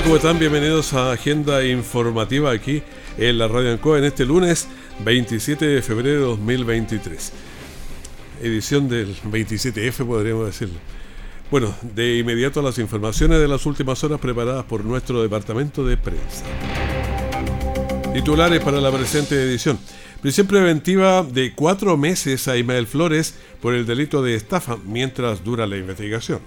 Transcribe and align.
¿Cómo 0.00 0.16
están? 0.16 0.38
Bienvenidos 0.38 0.94
a 0.94 1.12
Agenda 1.12 1.62
Informativa 1.64 2.50
aquí 2.50 2.82
en 3.18 3.38
la 3.38 3.46
Radio 3.46 3.72
Ancoa 3.72 3.98
en 3.98 4.04
este 4.04 4.24
lunes 4.24 4.66
27 5.04 5.64
de 5.64 5.82
febrero 5.82 6.20
de 6.20 6.26
2023. 6.26 7.32
Edición 8.42 8.88
del 8.88 9.14
27F 9.14 10.04
podríamos 10.04 10.46
decirlo. 10.46 10.80
Bueno, 11.50 11.72
de 11.82 12.16
inmediato 12.18 12.62
las 12.62 12.78
informaciones 12.78 13.38
de 13.38 13.46
las 13.46 13.64
últimas 13.66 14.02
horas 14.02 14.18
preparadas 14.18 14.64
por 14.64 14.82
nuestro 14.82 15.22
departamento 15.22 15.84
de 15.84 15.96
prensa. 15.98 16.44
Titulares 18.14 18.60
para 18.60 18.80
la 18.80 18.90
presente 18.90 19.34
edición. 19.40 19.78
Prisión 20.20 20.46
preventiva 20.46 21.22
de 21.22 21.52
cuatro 21.54 21.96
meses 21.96 22.48
a 22.48 22.56
Ismael 22.56 22.86
Flores 22.86 23.34
por 23.60 23.74
el 23.74 23.86
delito 23.86 24.22
de 24.22 24.34
estafa 24.34 24.78
mientras 24.84 25.44
dura 25.44 25.66
la 25.66 25.76
investigación. 25.76 26.40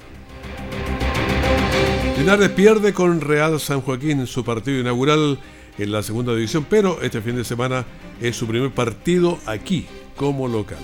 Linares 2.17 2.49
pierde 2.49 2.93
con 2.93 3.19
Real 3.21 3.59
San 3.59 3.81
Joaquín 3.81 4.25
su 4.25 4.43
partido 4.43 4.79
inaugural 4.79 5.37
en 5.77 5.91
la 5.91 6.01
segunda 6.01 6.34
división, 6.34 6.65
pero 6.70 7.01
este 7.01 7.21
fin 7.21 7.35
de 7.35 7.43
semana 7.43 7.85
es 8.21 8.35
su 8.35 8.48
primer 8.48 8.71
partido 8.71 9.37
aquí 9.45 9.85
como 10.15 10.48
local. 10.48 10.79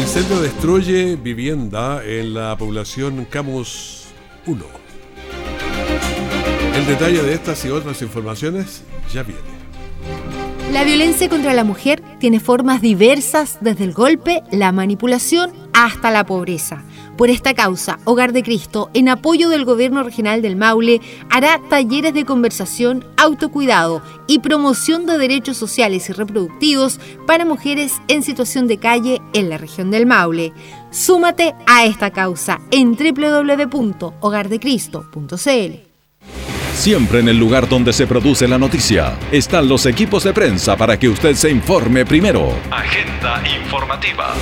Incendio 0.00 0.40
destruye 0.40 1.16
vivienda 1.16 2.02
en 2.04 2.34
la 2.34 2.56
población 2.56 3.26
Camus 3.30 4.06
1. 4.46 4.64
El 6.76 6.86
detalle 6.86 7.22
de 7.22 7.34
estas 7.34 7.64
y 7.64 7.68
otras 7.68 8.00
informaciones 8.02 8.82
ya 9.12 9.22
viene. 9.22 9.42
La 10.72 10.84
violencia 10.84 11.28
contra 11.28 11.54
la 11.54 11.62
mujer 11.64 12.02
tiene 12.18 12.40
formas 12.40 12.80
diversas 12.80 13.58
desde 13.60 13.84
el 13.84 13.92
golpe, 13.92 14.42
la 14.50 14.72
manipulación 14.72 15.52
hasta 15.72 16.10
la 16.10 16.24
pobreza. 16.24 16.82
Por 17.16 17.30
esta 17.30 17.54
causa, 17.54 18.00
Hogar 18.04 18.32
de 18.32 18.42
Cristo, 18.42 18.90
en 18.92 19.08
apoyo 19.08 19.48
del 19.48 19.64
Gobierno 19.64 20.02
Regional 20.02 20.42
del 20.42 20.56
Maule, 20.56 21.00
hará 21.30 21.60
talleres 21.70 22.12
de 22.12 22.24
conversación, 22.24 23.04
autocuidado 23.16 24.02
y 24.26 24.40
promoción 24.40 25.06
de 25.06 25.16
derechos 25.18 25.56
sociales 25.56 26.08
y 26.08 26.12
reproductivos 26.12 26.98
para 27.26 27.44
mujeres 27.44 27.92
en 28.08 28.24
situación 28.24 28.66
de 28.66 28.78
calle 28.78 29.22
en 29.32 29.48
la 29.48 29.58
región 29.58 29.92
del 29.92 30.06
Maule. 30.06 30.52
Súmate 30.90 31.54
a 31.66 31.84
esta 31.84 32.10
causa 32.10 32.60
en 32.70 32.96
www.hogardecristo.cl. 32.96 35.94
Siempre 36.74 37.20
en 37.20 37.28
el 37.28 37.38
lugar 37.38 37.68
donde 37.68 37.92
se 37.92 38.08
produce 38.08 38.48
la 38.48 38.58
noticia 38.58 39.16
están 39.30 39.68
los 39.68 39.86
equipos 39.86 40.24
de 40.24 40.32
prensa 40.32 40.76
para 40.76 40.98
que 40.98 41.08
usted 41.08 41.36
se 41.36 41.48
informe 41.48 42.04
primero. 42.04 42.52
Agenda 42.72 43.40
informativa. 43.56 44.34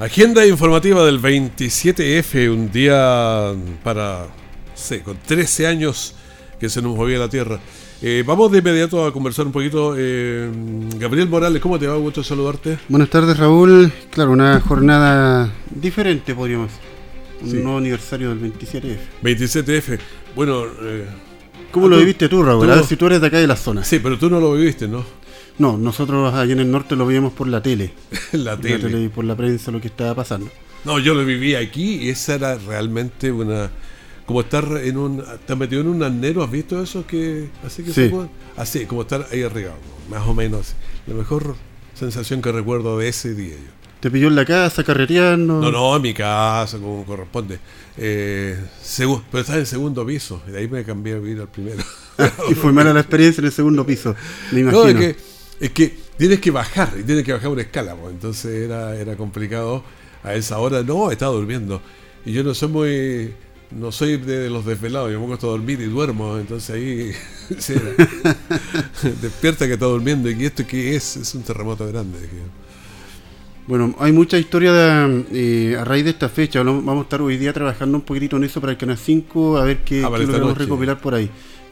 Agenda 0.00 0.44
informativa 0.44 1.04
del 1.04 1.20
27F, 1.20 2.52
un 2.52 2.72
día 2.72 3.52
para, 3.84 4.26
sé, 4.74 5.02
con 5.02 5.16
13 5.24 5.68
años 5.68 6.16
que 6.58 6.68
se 6.68 6.82
nos 6.82 6.96
movía 6.96 7.16
la 7.16 7.28
Tierra. 7.28 7.60
Eh, 8.02 8.24
vamos 8.26 8.50
de 8.50 8.58
inmediato 8.58 9.06
a 9.06 9.12
conversar 9.12 9.46
un 9.46 9.52
poquito. 9.52 9.94
Eh, 9.96 10.50
Gabriel 10.98 11.28
Morales, 11.28 11.62
¿cómo 11.62 11.78
te 11.78 11.86
va? 11.86 11.94
Gusto 11.94 12.24
saludarte. 12.24 12.76
Buenas 12.88 13.08
tardes, 13.08 13.36
Raúl. 13.38 13.92
Claro, 14.10 14.32
una 14.32 14.60
jornada 14.60 15.52
diferente, 15.70 16.34
podríamos. 16.34 16.72
Un 17.42 17.62
nuevo 17.62 17.78
aniversario 17.78 18.34
del 18.34 18.52
27F. 18.52 18.98
27F. 19.22 19.98
Bueno... 20.34 20.64
Eh, 20.82 21.06
¿Cómo 21.70 21.88
lo 21.88 21.98
viviste 21.98 22.28
tú, 22.28 22.42
Raúl? 22.42 22.84
si 22.84 22.96
tú 22.96 23.06
eres 23.06 23.20
de 23.20 23.28
acá 23.28 23.38
de 23.38 23.46
la 23.46 23.56
zona. 23.56 23.84
Sí, 23.84 24.00
pero 24.00 24.18
tú 24.18 24.28
no 24.28 24.40
lo 24.40 24.54
viviste, 24.54 24.88
¿no? 24.88 25.04
No, 25.58 25.78
nosotros 25.78 26.34
allá 26.34 26.52
en 26.52 26.60
el 26.60 26.70
norte 26.70 26.96
lo 26.96 27.06
veíamos 27.06 27.32
por 27.32 27.46
la 27.46 27.62
tele. 27.62 27.92
la 28.32 28.56
tele. 28.56 29.02
y 29.02 29.08
por 29.08 29.24
la 29.24 29.36
prensa 29.36 29.70
lo 29.70 29.80
que 29.80 29.88
estaba 29.88 30.14
pasando. 30.14 30.50
No, 30.84 30.98
yo 30.98 31.14
lo 31.14 31.24
viví 31.24 31.54
aquí 31.54 31.96
y 32.02 32.10
esa 32.10 32.34
era 32.34 32.56
realmente 32.56 33.32
una 33.32 33.70
como 34.26 34.40
estar 34.40 34.64
en 34.82 34.96
un 34.96 35.20
estar 35.20 35.56
metido 35.56 35.82
en 35.82 35.88
un 35.88 36.02
arnero, 36.02 36.42
¿has 36.42 36.50
visto 36.50 36.82
eso 36.82 37.06
que 37.06 37.48
así 37.64 37.82
que 37.82 37.92
se 37.92 38.08
puede? 38.08 38.28
Así, 38.56 38.86
como 38.86 39.02
estar 39.02 39.26
ahí 39.30 39.42
arriba, 39.42 39.72
más 40.08 40.26
o 40.26 40.34
menos. 40.34 40.74
La 41.06 41.14
mejor 41.14 41.56
sensación 41.94 42.40
que 42.40 42.50
recuerdo 42.50 42.98
de 42.98 43.08
ese 43.08 43.34
día 43.34 43.54
yo. 43.54 43.84
¿Te 44.00 44.10
pilló 44.10 44.28
en 44.28 44.34
la 44.34 44.44
casa 44.44 44.84
carreteando? 44.84 45.60
No, 45.60 45.70
no, 45.70 45.96
en 45.96 46.02
mi 46.02 46.12
casa, 46.12 46.78
como 46.78 47.04
corresponde. 47.04 47.58
Eh, 47.96 48.58
pero 48.98 49.40
estaba 49.40 49.56
en 49.56 49.60
el 49.60 49.66
segundo 49.66 50.04
piso, 50.04 50.42
y 50.46 50.50
de 50.50 50.58
ahí 50.58 50.68
me 50.68 50.84
cambié 50.84 51.14
a 51.14 51.18
vivir 51.18 51.40
al 51.40 51.48
primero. 51.48 51.82
y 52.50 52.54
fue 52.54 52.72
mala 52.72 52.92
la 52.92 53.00
experiencia 53.00 53.40
en 53.40 53.46
el 53.46 53.52
segundo 53.52 53.86
piso, 53.86 54.14
me 54.52 54.60
imagino. 54.60 54.92
No, 54.92 54.98
que 54.98 55.16
es 55.60 55.70
que 55.70 55.96
tienes 56.16 56.40
que 56.40 56.50
bajar, 56.50 56.94
y 56.98 57.02
tienes 57.02 57.24
que 57.24 57.32
bajar 57.32 57.50
una 57.50 57.62
escala, 57.62 57.94
pues, 57.94 58.12
entonces 58.12 58.64
era, 58.64 58.96
era 58.96 59.16
complicado 59.16 59.84
a 60.22 60.34
esa 60.34 60.58
hora. 60.58 60.82
No, 60.82 61.10
estaba 61.10 61.32
durmiendo. 61.32 61.80
Y 62.24 62.32
yo 62.32 62.42
no 62.42 62.54
soy 62.54 62.68
muy. 62.68 63.34
No 63.70 63.90
soy 63.90 64.18
de 64.18 64.50
los 64.50 64.64
desvelados, 64.64 65.10
yo 65.10 65.18
me 65.18 65.26
gusta 65.26 65.48
dormir 65.48 65.80
y 65.80 65.86
duermo, 65.86 66.38
entonces 66.38 66.70
ahí 66.70 67.12
despierta 69.20 69.66
que 69.66 69.72
está 69.72 69.86
durmiendo 69.86 70.30
y 70.30 70.44
esto 70.44 70.64
que 70.64 70.94
es, 70.94 71.16
es 71.16 71.34
un 71.34 71.42
terremoto 71.42 71.88
grande. 71.88 72.18
Bueno, 73.66 73.94
hay 73.98 74.12
mucha 74.12 74.38
historia 74.38 75.08
eh, 75.32 75.76
a 75.80 75.84
raíz 75.84 76.04
de 76.04 76.10
esta 76.10 76.28
fecha. 76.28 76.62
Vamos 76.62 76.98
a 76.98 77.02
estar 77.02 77.20
hoy 77.20 77.36
día 77.36 77.52
trabajando 77.52 77.98
un 77.98 78.04
poquitito 78.04 78.36
en 78.36 78.44
eso 78.44 78.60
para 78.60 78.72
el 78.72 78.78
Canal 78.78 78.98
5, 78.98 79.56
a 79.56 79.64
ver 79.64 79.78
qué, 79.78 80.04
ah, 80.04 80.12
qué 80.16 80.26
lo 80.26 80.54
recopilar 80.54 81.00
por 81.00 81.14
ahí. 81.14 81.30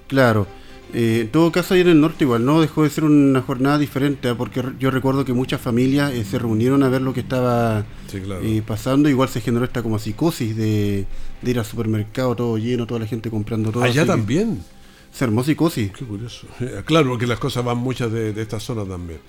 Claro. 0.09 0.47
Eh, 0.95 1.21
en 1.23 1.29
todo 1.29 1.51
caso, 1.51 1.75
ahí 1.75 1.81
en 1.81 1.89
el 1.89 2.01
norte 2.01 2.25
igual, 2.25 2.45
¿no? 2.45 2.61
Dejó 2.61 2.83
de 2.83 2.91
ser 2.91 3.05
una 3.05 3.41
jornada 3.41 3.79
diferente, 3.79 4.29
¿eh? 4.29 4.35
porque 4.35 4.63
yo 4.79 4.91
recuerdo 4.91 5.25
que 5.25 5.33
muchas 5.33 5.61
familias 5.61 6.13
eh, 6.13 6.25
se 6.25 6.39
reunieron 6.39 6.83
a 6.83 6.89
ver 6.89 7.01
lo 7.01 7.15
que 7.15 7.21
estaba 7.21 7.87
pasando. 8.67 9.09
Igual 9.09 9.29
se 9.29 9.41
generó 9.41 9.65
esta 9.65 9.83
como 9.83 9.99
psicosis 9.99 10.55
de, 10.55 11.07
ir 11.43 11.59
al 11.59 11.65
supermercado 11.65 12.37
todo 12.37 12.59
lleno, 12.59 12.87
toda 12.87 13.01
la 13.01 13.07
gente 13.07 13.31
comprando 13.31 13.71
todo. 13.71 13.83
Allá 13.83 14.05
también. 14.05 14.63
Se 15.13 15.25
armó 15.25 15.45
psicosis. 15.45 15.93
Qué 15.93 16.05
curioso. 16.05 16.47
Claro, 16.85 17.11
porque 17.11 17.27
las 17.27 17.39
cosas 17.39 17.65
van 17.65 17.79
muchas 17.79 18.11
de, 18.13 18.31
esta 18.41 18.61
zona 18.61 18.85
también. 18.85 19.21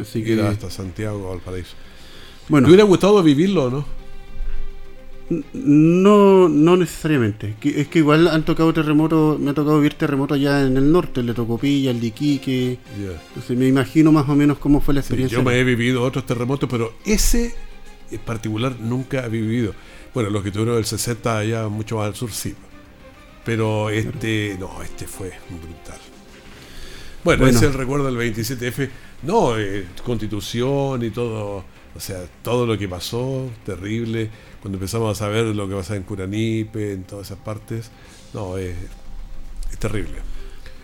Así 0.00 0.22
que... 0.22 0.32
Ir 0.32 0.42
hasta 0.42 0.70
Santiago 0.70 1.26
o 1.26 1.30
Valparaíso. 1.30 1.74
Bueno. 2.48 2.66
¿Te 2.66 2.72
hubiera 2.72 2.84
gustado 2.84 3.22
vivirlo 3.22 3.70
no? 3.70 3.99
No, 5.52 6.48
no 6.48 6.76
necesariamente. 6.76 7.54
Es 7.62 7.86
que 7.86 8.00
igual 8.00 8.26
han 8.26 8.44
tocado 8.44 8.72
terremotos, 8.74 9.38
me 9.38 9.52
ha 9.52 9.54
tocado 9.54 9.76
vivir 9.76 9.94
terremotos 9.94 10.36
allá 10.36 10.66
en 10.66 10.76
el 10.76 10.90
norte, 10.90 11.20
el 11.20 11.26
de 11.26 11.34
Tocopilla, 11.34 11.92
el 11.92 12.00
de 12.00 12.08
Iquique. 12.08 12.78
me 13.50 13.68
imagino 13.68 14.10
más 14.10 14.28
o 14.28 14.34
menos 14.34 14.58
cómo 14.58 14.80
fue 14.80 14.94
la 14.94 15.00
experiencia. 15.00 15.38
yo 15.38 15.44
me 15.44 15.58
he 15.58 15.62
vivido 15.62 16.02
otros 16.02 16.26
terremotos, 16.26 16.68
pero 16.68 16.94
ese 17.04 17.54
en 18.10 18.18
particular 18.18 18.74
nunca 18.80 19.24
he 19.24 19.28
vivido. 19.28 19.72
Bueno, 20.12 20.30
los 20.30 20.42
que 20.42 20.50
tuvieron 20.50 20.76
el 20.76 20.84
60 20.84 21.38
allá 21.38 21.68
mucho 21.68 21.98
más 21.98 22.06
al 22.06 22.14
sur 22.16 22.32
sí. 22.32 22.54
Pero 23.44 23.88
este, 23.88 24.56
no, 24.58 24.82
este 24.82 25.06
fue 25.06 25.32
brutal. 25.48 25.98
Bueno, 27.22 27.46
ese 27.46 27.58
es 27.58 27.62
el 27.64 27.74
recuerdo 27.74 28.12
del 28.12 28.16
27F. 28.16 28.90
No, 29.22 29.58
eh, 29.58 29.86
constitución 30.04 31.04
y 31.04 31.10
todo, 31.10 31.64
o 31.96 32.00
sea, 32.00 32.24
todo 32.42 32.66
lo 32.66 32.78
que 32.78 32.88
pasó, 32.88 33.48
terrible. 33.64 34.30
Cuando 34.60 34.76
empezamos 34.76 35.16
a 35.16 35.18
saber 35.18 35.46
lo 35.46 35.68
que 35.68 35.74
pasa 35.74 35.96
en 35.96 36.02
Curanipe, 36.02 36.92
en 36.92 37.04
todas 37.04 37.28
esas 37.28 37.38
partes, 37.38 37.90
no, 38.32 38.56
es, 38.56 38.76
terrible. 39.78 40.16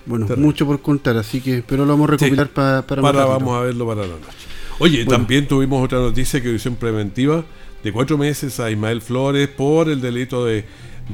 Bueno, 0.06 0.26
mucho 0.36 0.66
por 0.66 0.80
contar, 0.80 1.16
así 1.16 1.40
que 1.40 1.64
pero 1.66 1.84
lo 1.84 1.92
vamos 1.92 2.08
a 2.08 2.12
recopilar 2.12 2.48
para 2.48 2.86
para 2.86 3.02
vamos 3.02 3.56
a 3.56 3.62
verlo 3.62 3.86
para 3.86 4.02
la 4.02 4.14
noche. 4.14 4.46
Oye, 4.78 5.04
también 5.04 5.48
tuvimos 5.48 5.84
otra 5.84 5.98
noticia 5.98 6.40
que 6.40 6.50
edición 6.50 6.76
preventiva. 6.76 7.44
De 7.82 7.92
cuatro 7.92 8.18
meses 8.18 8.58
a 8.58 8.70
Ismael 8.70 9.00
Flores 9.00 9.48
por 9.48 9.88
el 9.88 10.00
delito 10.00 10.44
de, 10.44 10.64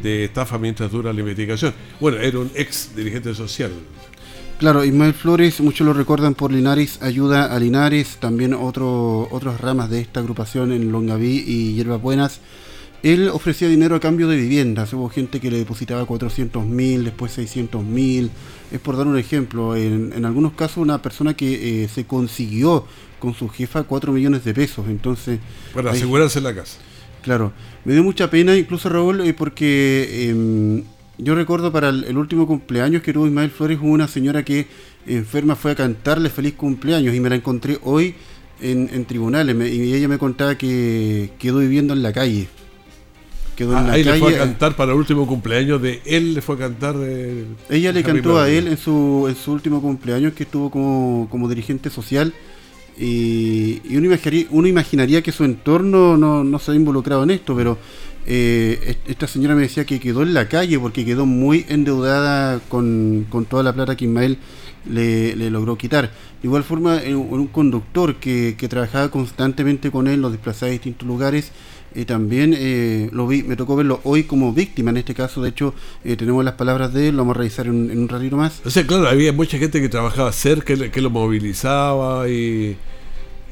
de 0.01 0.25
estafa 0.25 0.59
mientras 0.59 0.91
dura 0.91 1.13
la 1.13 1.21
investigación. 1.21 1.75
Bueno, 2.01 2.19
era 2.19 2.39
un 2.39 2.51
ex 2.55 2.95
dirigente 2.97 3.35
social, 3.35 3.73
Claro, 4.63 4.85
Ismael 4.85 5.13
Flores, 5.13 5.61
muchos 5.61 5.85
lo 5.85 5.93
recuerdan 5.93 6.37
por 6.37 6.53
Linares, 6.53 7.03
ayuda 7.03 7.53
a 7.53 7.59
Linares, 7.59 8.19
también 8.21 8.55
otro, 8.55 9.27
otras 9.33 9.61
ramas 9.61 9.91
de 9.91 10.01
esta 10.01 10.21
agrupación 10.21 10.71
en 10.71 10.93
Longaví 10.93 11.43
y 11.45 11.75
Hierbas 11.75 12.01
Buenas. 12.01 12.39
Él 13.03 13.29
ofrecía 13.31 13.67
dinero 13.67 13.97
a 13.97 13.99
cambio 13.99 14.29
de 14.29 14.37
viviendas, 14.37 14.93
hubo 14.93 15.09
gente 15.09 15.41
que 15.41 15.51
le 15.51 15.59
depositaba 15.59 16.07
400 16.07 16.65
mil, 16.65 17.03
después 17.03 17.33
600 17.33 17.83
mil, 17.83 18.31
es 18.71 18.79
por 18.79 18.97
dar 18.97 19.09
un 19.09 19.19
ejemplo, 19.19 19.75
en, 19.75 20.25
algunos 20.25 20.53
casos 20.53 20.77
una 20.77 21.03
persona 21.03 21.35
que 21.35 21.83
eh, 21.83 21.89
se 21.89 22.07
consiguió 22.07 22.87
con 23.19 23.35
su 23.35 23.49
jefa 23.49 23.83
4 23.83 24.13
millones 24.13 24.45
de 24.45 24.55
pesos, 24.55 24.87
entonces... 24.87 25.41
Para 25.75 25.91
asegurarse 25.91 26.41
la 26.41 26.55
casa. 26.55 26.79
Claro, 27.23 27.53
me 27.85 27.95
dio 27.95 28.05
mucha 28.05 28.31
pena 28.31 28.57
incluso 28.57 28.89
Raúl 28.89 29.23
eh, 29.23 29.35
porque 29.35 30.29
em, 30.31 30.85
yo 31.23 31.35
recuerdo 31.35 31.73
para 31.73 31.89
el, 31.89 32.17
último 32.17 32.47
cumpleaños 32.47 33.03
que 33.03 33.13
tuvo 33.13 33.27
Ismael 33.27 33.51
Flores 33.51 33.79
hubo 33.81 33.91
una 33.91 34.09
señora 34.09 34.45
que 34.45 34.67
enferma 35.07 35.57
fue 35.57 35.73
a 35.73 35.75
cantarle 35.75 36.31
feliz 36.31 36.55
cumpleaños 36.55 37.15
y 37.15 37.21
me 37.21 37.29
la 37.29 37.37
encontré 37.37 37.79
hoy 37.83 38.15
en, 38.61 39.05
tribunales 39.05 39.57
y 39.73 39.95
ella 39.95 40.09
me 40.09 40.19
contaba 40.19 40.57
que 40.57 41.31
quedó 41.39 41.59
viviendo 41.59 41.95
en 41.95 42.03
la 42.03 42.13
calle. 42.13 42.49
Quedó 43.57 43.73
en 43.73 43.79
ah, 43.79 43.83
la 43.83 43.93
ahí 43.95 44.05
le 44.05 44.19
fue 44.19 44.35
a 44.35 44.39
cantar 44.39 44.77
para 44.77 44.93
el 44.93 44.99
último 44.99 45.27
cumpleaños 45.27 45.83
de 45.83 46.01
él, 46.05 46.35
le 46.35 46.43
fue 46.43 46.57
a 46.57 46.59
cantar. 46.59 46.97
ella 47.69 47.93
le 47.93 48.03
cantó 48.03 48.39
a 48.39 48.49
él 48.49 48.69
en 48.69 48.77
su, 48.77 49.27
en 49.29 49.37
su 49.37 49.53
último 49.53 49.83
cumpleaños 49.83 50.33
que 50.33 50.45
estuvo 50.45 50.71
como, 50.71 51.29
como 51.31 51.49
dirigente 51.49 51.91
social 51.91 52.33
y, 52.99 53.81
uno, 53.97 54.07
imaginaría, 54.07 54.47
uno, 54.51 54.69
imaginaría, 54.69 55.23
que 55.23 55.33
su 55.33 55.45
entorno 55.45 56.17
no, 56.17 56.45
no, 56.45 56.59
se 56.59 56.73
ha 56.73 56.75
involucrado 56.75 57.23
en 57.23 57.31
esto, 57.31 57.57
pero 57.57 57.79
eh, 58.27 58.97
esta 59.07 59.27
señora 59.27 59.55
me 59.55 59.63
decía 59.63 59.85
que 59.85 60.01
quedó 60.01 60.23
en 60.23 60.35
la 60.35 60.49
calle 60.49 60.79
porque 60.79 61.05
quedó 61.05 61.27
muy 61.27 61.67
endeudada 61.69 62.61
con, 62.69 63.27
con 63.29 63.45
toda 63.45 63.63
la 63.63 63.73
plata 63.73 63.97
que 63.97 64.05
Ismael 64.05 64.39
le, 64.89 65.51
logró 65.51 65.77
quitar. 65.77 66.11
De 66.43 66.49
igual 66.49 66.65
forma, 66.65 67.01
un 67.07 67.47
conductor 67.49 68.17
que, 68.17 68.57
que, 68.59 68.69
trabajaba 68.69 69.11
constantemente 69.11 69.91
con 69.91 70.09
él, 70.09 70.21
lo 70.21 70.31
desplazaba 70.31 70.71
a 70.71 70.73
distintos 70.73 71.07
lugares, 71.07 71.53
eh, 71.95 72.05
también 72.05 72.55
eh, 72.57 73.11
lo 73.13 73.27
vi, 73.27 73.43
me 73.43 73.55
tocó 73.55 73.77
verlo 73.77 74.01
hoy 74.05 74.25
como 74.25 74.53
víctima 74.53 74.91
en 74.91 74.97
este 74.97 75.15
caso. 75.15 75.43
De 75.43 75.51
hecho, 75.51 75.75
tenemos 76.03 76.45
las 76.45 76.55
palabras 76.55 76.93
de 76.93 77.09
él, 77.09 77.17
lo 77.17 77.23
vamos 77.23 77.37
a 77.37 77.39
revisar 77.39 77.67
en, 77.67 77.97
un 77.97 78.09
ratito 78.09 78.37
más. 78.37 78.63
O 78.65 78.71
sea, 78.71 78.87
claro, 78.87 79.09
había 79.09 79.33
mucha 79.33 79.59
gente 79.59 79.81
que 79.81 79.89
trabajaba 79.89 80.33
cerca, 80.33 80.75
que 80.91 81.01
lo 81.01 81.11
movilizaba 81.11 82.29
y 82.29 82.77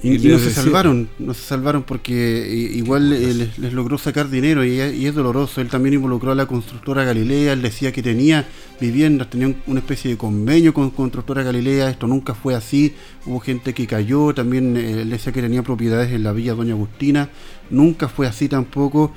y, 0.02 0.16
no 0.18 0.38
se 0.38 0.50
salvaron, 0.50 1.10
no 1.18 1.34
se 1.34 1.42
salvaron 1.42 1.82
porque 1.82 2.42
eh, 2.42 2.76
igual 2.76 3.12
eh, 3.12 3.50
les, 3.58 3.72
logró 3.74 3.98
sacar 3.98 4.30
dinero 4.30 4.64
y, 4.64 4.80
es 4.80 5.14
doloroso. 5.14 5.60
Él 5.60 5.68
también 5.68 5.94
involucró 5.94 6.32
a 6.32 6.34
la 6.34 6.46
constructora 6.46 7.04
Galilea, 7.04 7.52
él 7.52 7.60
decía 7.60 7.92
que 7.92 8.02
tenía 8.02 8.46
viviendas, 8.80 9.28
tenía 9.28 9.54
una 9.66 9.80
especie 9.80 10.10
de 10.10 10.16
convenio 10.16 10.72
con 10.72 10.90
constructora 10.90 11.42
Galilea, 11.42 11.90
esto 11.90 12.06
nunca 12.06 12.34
fue 12.34 12.54
así, 12.54 12.94
hubo 13.26 13.40
gente 13.40 13.74
que 13.74 13.86
cayó, 13.86 14.32
también 14.32 14.76
eh, 14.76 15.02
él 15.02 15.10
decía 15.10 15.32
que 15.32 15.42
tenía 15.42 15.62
propiedades 15.62 16.12
en 16.12 16.22
la 16.22 16.32
villa 16.32 16.54
Doña 16.54 16.72
Agustina, 16.72 17.28
nunca 17.68 18.08
fue 18.08 18.26
así 18.26 18.48
tampoco, 18.48 19.12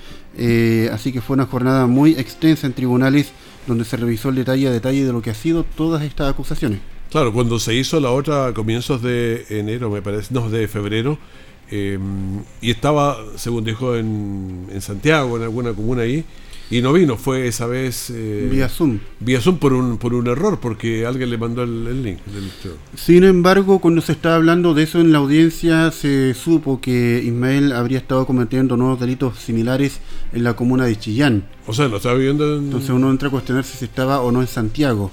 así 0.91 1.11
que 1.13 1.21
fue 1.21 1.35
una 1.35 1.45
jornada 1.45 1.87
muy 1.87 2.11
extensa 2.11 2.67
en 2.67 2.73
tribunales 2.73 3.31
donde 3.67 3.85
se 3.85 3.95
revisó 3.95 4.29
el 4.29 4.35
detalle 4.35 4.67
a 4.67 4.71
detalle 4.71 5.05
de 5.05 5.13
lo 5.13 5.21
que 5.21 5.29
ha 5.29 5.35
sido 5.35 5.63
todas 5.63 6.03
estas 6.03 6.29
acusaciones. 6.29 6.79
Claro, 7.13 7.31
cuando 7.31 7.59
se 7.59 7.75
hizo 7.75 7.99
la 7.99 8.09
otra 8.09 8.47
a 8.47 8.53
comienzos 8.55 9.03
de 9.03 9.45
enero, 9.51 9.91
me 9.91 10.01
parece, 10.01 10.33
no, 10.33 10.49
de 10.49 10.67
febrero, 10.67 11.19
em, 11.69 12.41
y 12.59 12.71
estaba, 12.71 13.15
según 13.35 13.63
dijo, 13.65 13.95
en, 13.95 14.65
en, 14.71 14.81
Santiago, 14.81 15.37
en 15.37 15.43
alguna 15.43 15.73
comuna 15.73 16.01
ahí, 16.01 16.25
y 16.71 16.81
no 16.81 16.91
vino, 16.91 17.15
fue 17.15 17.45
esa 17.45 17.67
vez... 17.67 18.09
Eh, 18.09 18.49
vía 18.51 18.67
Zoom. 18.67 18.97
Vía 19.19 19.39
Zoom 19.41 19.59
por 19.59 19.73
un, 19.73 19.99
por 19.99 20.15
un 20.15 20.25
error, 20.25 20.59
porque 20.59 21.05
alguien 21.05 21.29
le 21.29 21.37
mandó 21.37 21.61
el, 21.61 22.03
link. 22.03 22.17
Sin 22.95 23.23
embargo, 23.25 23.77
cuando 23.77 24.01
se 24.01 24.13
estaba 24.13 24.33
hablando 24.33 24.73
de 24.73 24.81
eso 24.81 24.99
en 24.99 25.11
la 25.11 25.19
audiencia, 25.19 25.91
se 25.91 26.33
supo 26.33 26.81
que 26.81 27.21
Ismael 27.23 27.73
habría 27.73 27.99
estado 27.99 28.25
cometiendo 28.25 28.75
nuevos 28.75 28.99
delitos 28.99 29.37
similares 29.37 29.99
en 30.31 30.43
la 30.43 30.55
comuna 30.55 30.85
de 30.85 30.97
Chillán. 30.97 31.45
O 31.67 31.73
sea, 31.73 31.87
lo 31.89 31.97
estaba 31.97 32.15
viviendo 32.15 32.57
Entonces 32.57 32.89
uno 32.89 33.11
entra 33.11 33.27
a 33.27 33.31
cuestionarse 33.31 33.77
si 33.77 33.85
estaba 33.85 34.19
o 34.21 34.31
no 34.31 34.41
en 34.41 34.47
Santiago. 34.47 35.11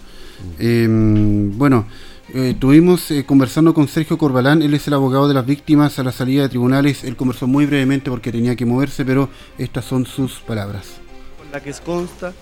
Em, 0.58 1.56
bueno, 1.56 1.86
eh, 2.34 2.50
estuvimos 2.50 3.10
eh, 3.10 3.24
conversando 3.24 3.74
con 3.74 3.88
Sergio 3.88 4.16
Corbalán, 4.16 4.62
él 4.62 4.74
es 4.74 4.86
el 4.86 4.94
abogado 4.94 5.26
de 5.26 5.34
las 5.34 5.44
víctimas 5.44 5.98
a 5.98 6.04
la 6.04 6.12
salida 6.12 6.42
de 6.42 6.48
tribunales. 6.48 7.02
Él 7.02 7.16
conversó 7.16 7.46
muy 7.46 7.66
brevemente 7.66 8.10
porque 8.10 8.30
tenía 8.30 8.54
que 8.54 8.64
moverse, 8.64 9.04
pero 9.04 9.28
estas 9.58 9.84
son 9.84 10.06
sus 10.06 10.34
palabras. 10.40 11.00
Con 11.38 11.50
la 11.50 11.60
que 11.60 11.72
consta 11.84 12.32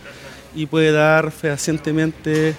y 0.55 0.67
puede 0.67 0.93
dar 0.93 1.31
fehacientemente 1.31 2.55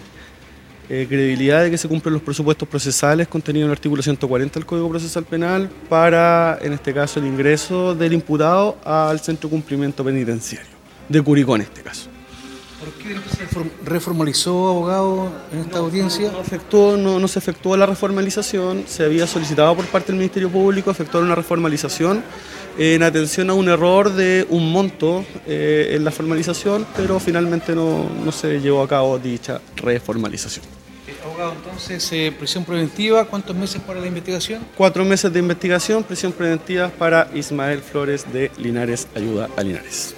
eh, 0.89 1.05
credibilidad 1.07 1.63
de 1.63 1.69
que 1.69 1.77
se 1.77 1.87
cumplen 1.87 2.13
los 2.13 2.23
presupuestos 2.23 2.67
procesales 2.67 3.27
contenidos 3.27 3.65
en 3.65 3.69
el 3.69 3.73
artículo 3.73 4.01
140 4.01 4.55
del 4.55 4.65
Código 4.65 4.89
Procesal 4.89 5.23
Penal 5.23 5.69
para, 5.87 6.57
en 6.61 6.73
este 6.73 6.95
caso, 6.95 7.19
el 7.19 7.27
ingreso 7.27 7.93
del 7.93 8.13
imputado 8.13 8.77
al 8.83 9.19
centro 9.19 9.49
de 9.49 9.55
cumplimiento 9.55 10.03
penitenciario, 10.03 10.71
de 11.07 11.21
Curicó 11.21 11.55
en 11.55 11.61
este 11.61 11.83
caso. 11.83 12.09
¿Por 12.79 12.93
qué 12.93 13.13
se 13.35 13.45
reformalizó, 13.83 14.69
abogado, 14.69 15.29
en 15.51 15.59
esta 15.59 15.79
audiencia? 15.79 16.31
No, 16.31 16.39
efectuó, 16.39 16.95
no, 16.95 17.27
se 17.27 17.39
efectuó 17.39 17.75
la 17.75 17.85
reformalización, 17.85 18.85
se 18.87 19.03
había 19.03 19.27
solicitado 19.27 19.75
por 19.75 19.85
parte 19.87 20.13
del 20.13 20.15
Ministerio 20.15 20.49
Público 20.49 20.89
efectuar 20.89 21.23
una 21.23 21.35
reformalización 21.35 22.23
en 22.77 23.03
atención 23.03 23.49
a 23.49 23.53
un 23.53 23.67
error 23.67 24.13
de 24.13 24.47
un 24.49 24.71
monto 24.71 25.25
eh, 25.45 25.89
en 25.91 26.05
la 26.05 26.11
formalización, 26.11 26.87
pero 26.95 27.19
finalmente 27.19 27.75
no, 27.75 28.31
se 28.31 28.61
llevó 28.61 28.81
a 28.81 28.87
cabo 28.87 29.19
dicha 29.19 29.59
reformalización. 29.75 30.63
Eh, 31.05 31.17
abogado, 31.25 31.55
entonces, 31.57 32.09
eh, 32.13 32.33
prisión 32.37 32.63
preventiva, 32.63 33.25
¿cuántos 33.25 33.57
meses 33.57 33.81
para 33.81 33.99
la 33.99 34.07
investigación? 34.07 34.65
Cuatro 34.77 35.03
meses 35.03 35.33
de 35.33 35.39
investigación, 35.39 36.01
prisión 36.01 36.31
preventiva 36.31 36.87
para 36.87 37.29
Ismael 37.33 37.81
Flores 37.81 38.31
de 38.31 38.49
Linares 38.57 39.09
Ayuda 39.13 39.49
a 39.57 39.63
Linares. 39.63 40.15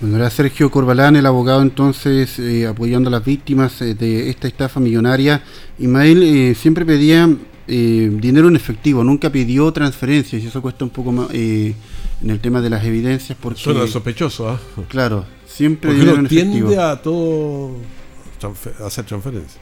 Bueno, 0.00 0.16
era 0.16 0.28
Sergio 0.28 0.70
Corbalán, 0.70 1.16
el 1.16 1.24
abogado 1.24 1.62
entonces 1.62 2.38
eh, 2.38 2.66
apoyando 2.66 3.08
a 3.08 3.12
las 3.12 3.24
víctimas 3.24 3.80
eh, 3.80 3.94
de 3.94 4.28
esta 4.28 4.48
estafa 4.48 4.80
millonaria. 4.80 5.42
Ismael 5.78 6.22
eh, 6.22 6.54
siempre 6.54 6.84
pedía 6.84 7.28
dinero 7.66 8.48
en 8.48 8.56
efectivo, 8.56 9.02
nunca 9.02 9.30
pidió 9.30 9.72
transferencias 9.72 10.42
y 10.42 10.48
eso 10.48 10.60
cuesta 10.60 10.84
un 10.84 10.90
poco 10.90 11.12
más 11.12 11.30
en 11.32 11.74
el 12.22 12.38
tema 12.38 12.60
de 12.60 12.68
las 12.68 12.84
evidencias. 12.84 13.38
Porque, 13.40 13.58
Suena 13.58 13.86
sospechoso, 13.86 14.50
¿ah? 14.50 14.60
Claro, 14.88 15.24
siempre 15.46 15.94
dinero 15.94 16.18
en 16.18 16.28
tiende 16.28 16.78
a 16.78 17.00
todo 17.00 17.70
hacer 18.84 19.06
transferencias. 19.06 19.58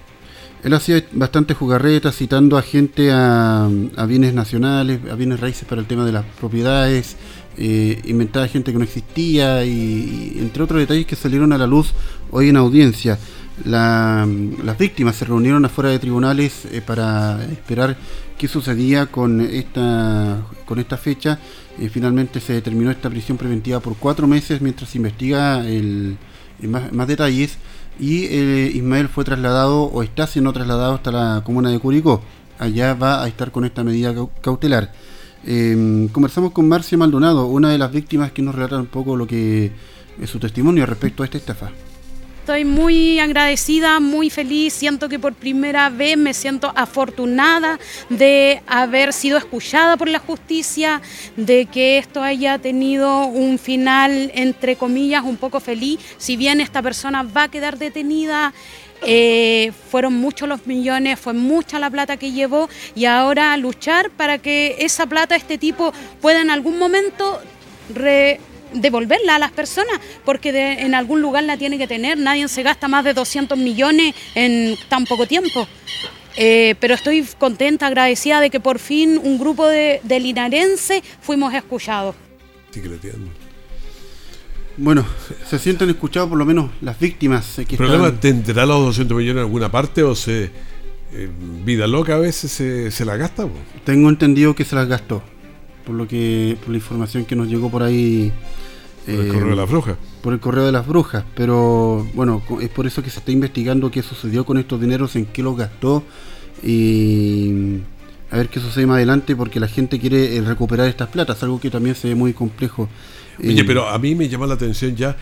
Él 0.64 0.74
hacía 0.74 1.04
bastante 1.12 1.54
jugarretas 1.54 2.16
citando 2.16 2.56
a 2.56 2.62
gente 2.62 3.10
a, 3.12 3.68
a 3.96 4.06
bienes 4.06 4.34
nacionales, 4.34 5.00
a 5.08 5.14
bienes 5.14 5.38
raíces 5.38 5.64
para 5.68 5.80
el 5.80 5.86
tema 5.86 6.04
de 6.04 6.12
las 6.12 6.24
propiedades, 6.40 7.16
eh, 7.58 8.00
inventaba 8.04 8.48
gente 8.48 8.72
que 8.72 8.78
no 8.78 8.84
existía 8.84 9.64
y, 9.64 10.36
entre 10.38 10.62
otros 10.62 10.80
detalles 10.80 11.06
que 11.06 11.16
salieron 11.16 11.52
a 11.52 11.58
la 11.58 11.66
luz 11.66 11.92
hoy 12.30 12.48
en 12.48 12.56
audiencia. 12.56 13.18
las 13.64 14.78
víctimas 14.78 15.16
se 15.16 15.26
reunieron 15.26 15.64
afuera 15.64 15.90
de 15.90 15.98
tribunales 15.98 16.64
eh, 16.72 16.80
para 16.80 17.44
esperar 17.44 17.96
qué 18.38 18.48
sucedía 18.48 19.06
con 19.06 19.40
esta, 19.40 20.42
con 20.64 20.78
esta 20.78 20.96
fecha. 20.96 21.38
Eh, 21.78 21.88
finalmente 21.88 22.40
se 22.40 22.54
determinó 22.54 22.90
esta 22.90 23.10
prisión 23.10 23.36
preventiva 23.36 23.80
por 23.80 23.96
cuatro 23.96 24.26
meses 24.26 24.60
mientras 24.60 24.90
se 24.90 24.98
investiga 24.98 25.66
el, 25.66 26.16
más, 26.62 27.08
detalles 27.08 27.58
y 28.00 28.24
Ismael 28.24 29.08
fue 29.08 29.24
trasladado 29.24 29.82
o 29.84 30.02
está 30.02 30.26
siendo 30.26 30.52
trasladado 30.52 30.94
hasta 30.94 31.12
la 31.12 31.42
comuna 31.44 31.70
de 31.70 31.78
Curicó. 31.78 32.22
Allá 32.58 32.94
va 32.94 33.22
a 33.22 33.28
estar 33.28 33.52
con 33.52 33.64
esta 33.64 33.84
medida 33.84 34.14
cautelar. 34.40 34.92
Eh, 35.44 36.08
conversamos 36.12 36.52
con 36.52 36.68
Marcia 36.68 36.96
Maldonado, 36.96 37.46
una 37.46 37.70
de 37.70 37.78
las 37.78 37.92
víctimas 37.92 38.32
que 38.32 38.42
nos 38.42 38.54
relata 38.54 38.78
un 38.78 38.86
poco 38.86 39.16
lo 39.16 39.26
que 39.26 39.72
es 40.20 40.30
su 40.30 40.38
testimonio 40.38 40.86
respecto 40.86 41.22
a 41.22 41.26
esta 41.26 41.38
estafa. 41.38 41.70
Estoy 42.42 42.64
muy 42.64 43.20
agradecida, 43.20 44.00
muy 44.00 44.28
feliz, 44.28 44.72
siento 44.72 45.08
que 45.08 45.20
por 45.20 45.32
primera 45.32 45.88
vez 45.90 46.16
me 46.16 46.34
siento 46.34 46.72
afortunada 46.74 47.78
de 48.08 48.60
haber 48.66 49.12
sido 49.12 49.38
escuchada 49.38 49.96
por 49.96 50.08
la 50.08 50.18
justicia, 50.18 51.00
de 51.36 51.66
que 51.66 51.98
esto 51.98 52.20
haya 52.20 52.58
tenido 52.58 53.26
un 53.26 53.60
final, 53.60 54.32
entre 54.34 54.74
comillas, 54.74 55.22
un 55.22 55.36
poco 55.36 55.60
feliz, 55.60 56.00
si 56.18 56.36
bien 56.36 56.60
esta 56.60 56.82
persona 56.82 57.22
va 57.22 57.44
a 57.44 57.48
quedar 57.48 57.78
detenida 57.78 58.52
eh, 59.02 59.70
fueron 59.90 60.14
muchos 60.14 60.48
los 60.48 60.66
millones, 60.66 61.20
fue 61.20 61.34
mucha 61.34 61.78
la 61.78 61.90
plata 61.90 62.16
que 62.16 62.32
llevó 62.32 62.68
y 62.96 63.04
ahora 63.04 63.56
luchar 63.56 64.10
para 64.10 64.38
que 64.38 64.74
esa 64.80 65.06
plata, 65.06 65.36
este 65.36 65.58
tipo, 65.58 65.92
pueda 66.20 66.40
en 66.40 66.50
algún 66.50 66.76
momento 66.76 67.40
devolverla 68.74 69.36
a 69.36 69.38
las 69.38 69.52
personas, 69.52 70.00
porque 70.24 70.50
en 70.50 70.94
algún 70.94 71.20
lugar 71.20 71.44
la 71.44 71.56
tiene 71.56 71.78
que 71.78 71.86
tener, 71.86 72.18
nadie 72.18 72.48
se 72.48 72.62
gasta 72.62 72.88
más 72.88 73.04
de 73.04 73.14
200 73.14 73.58
millones 73.58 74.14
en 74.34 74.76
tan 74.88 75.04
poco 75.04 75.26
tiempo. 75.26 75.66
Eh, 76.36 76.74
pero 76.80 76.94
estoy 76.94 77.26
contenta, 77.38 77.86
agradecida 77.86 78.40
de 78.40 78.48
que 78.48 78.58
por 78.58 78.78
fin 78.78 79.20
un 79.22 79.38
grupo 79.38 79.68
de, 79.68 80.00
de 80.02 80.20
linarenses 80.20 81.02
fuimos 81.20 81.52
escuchados. 81.52 82.14
Sí 82.70 82.80
que 82.80 82.88
bueno, 84.76 85.04
se 85.46 85.58
sienten 85.58 85.90
escuchados 85.90 86.30
por 86.30 86.38
lo 86.38 86.44
menos 86.44 86.70
las 86.80 86.98
víctimas. 86.98 87.58
¿El 87.58 87.66
problema 87.66 88.10
tendrá 88.18 88.64
los 88.64 88.86
200 88.86 89.16
millones 89.16 89.40
en 89.40 89.46
alguna 89.46 89.70
parte 89.70 90.02
o 90.02 90.14
se 90.14 90.50
eh, 91.12 91.28
vida 91.64 91.86
loca 91.86 92.14
a 92.14 92.18
veces 92.18 92.50
se, 92.50 93.04
la 93.04 93.16
gasta? 93.16 93.46
Tengo 93.84 94.08
entendido 94.08 94.54
que 94.54 94.64
se 94.64 94.74
las 94.74 94.88
gastó, 94.88 95.22
por 95.84 95.94
lo 95.94 96.08
que 96.08 96.56
por 96.60 96.70
la 96.70 96.76
información 96.76 97.24
que 97.26 97.36
nos 97.36 97.48
llegó 97.48 97.70
por 97.70 97.82
ahí. 97.82 98.32
Por 99.04 99.14
el 99.14 99.28
correo 99.28 99.50
de 99.50 99.56
las 99.56 99.68
brujas. 99.68 99.96
Por 100.22 100.32
el 100.32 100.40
correo 100.40 100.66
de 100.66 100.72
las 100.72 100.86
brujas, 100.86 101.24
pero 101.34 102.06
bueno, 102.14 102.42
es 102.60 102.68
por 102.68 102.86
eso 102.86 103.02
que 103.02 103.10
se 103.10 103.18
está 103.18 103.32
investigando 103.32 103.90
qué 103.90 104.02
sucedió 104.02 104.44
con 104.46 104.58
estos 104.58 104.80
dineros, 104.80 105.16
en 105.16 105.26
qué 105.26 105.42
los 105.42 105.56
gastó 105.56 106.04
y 106.62 107.80
a 108.30 108.36
ver 108.36 108.48
qué 108.48 108.60
sucede 108.60 108.86
más 108.86 108.96
adelante 108.96 109.34
porque 109.36 109.60
la 109.60 109.68
gente 109.68 109.98
quiere 109.98 110.40
recuperar 110.40 110.88
estas 110.88 111.08
platas, 111.08 111.42
algo 111.42 111.60
que 111.60 111.70
también 111.70 111.94
se 111.94 112.08
ve 112.08 112.14
muy 112.14 112.32
complejo. 112.32 112.88
Oye, 113.38 113.64
pero 113.64 113.88
a 113.88 113.98
mí 113.98 114.14
me 114.14 114.28
llama 114.28 114.46
la 114.46 114.54
atención 114.54 114.94
ya, 114.94 115.16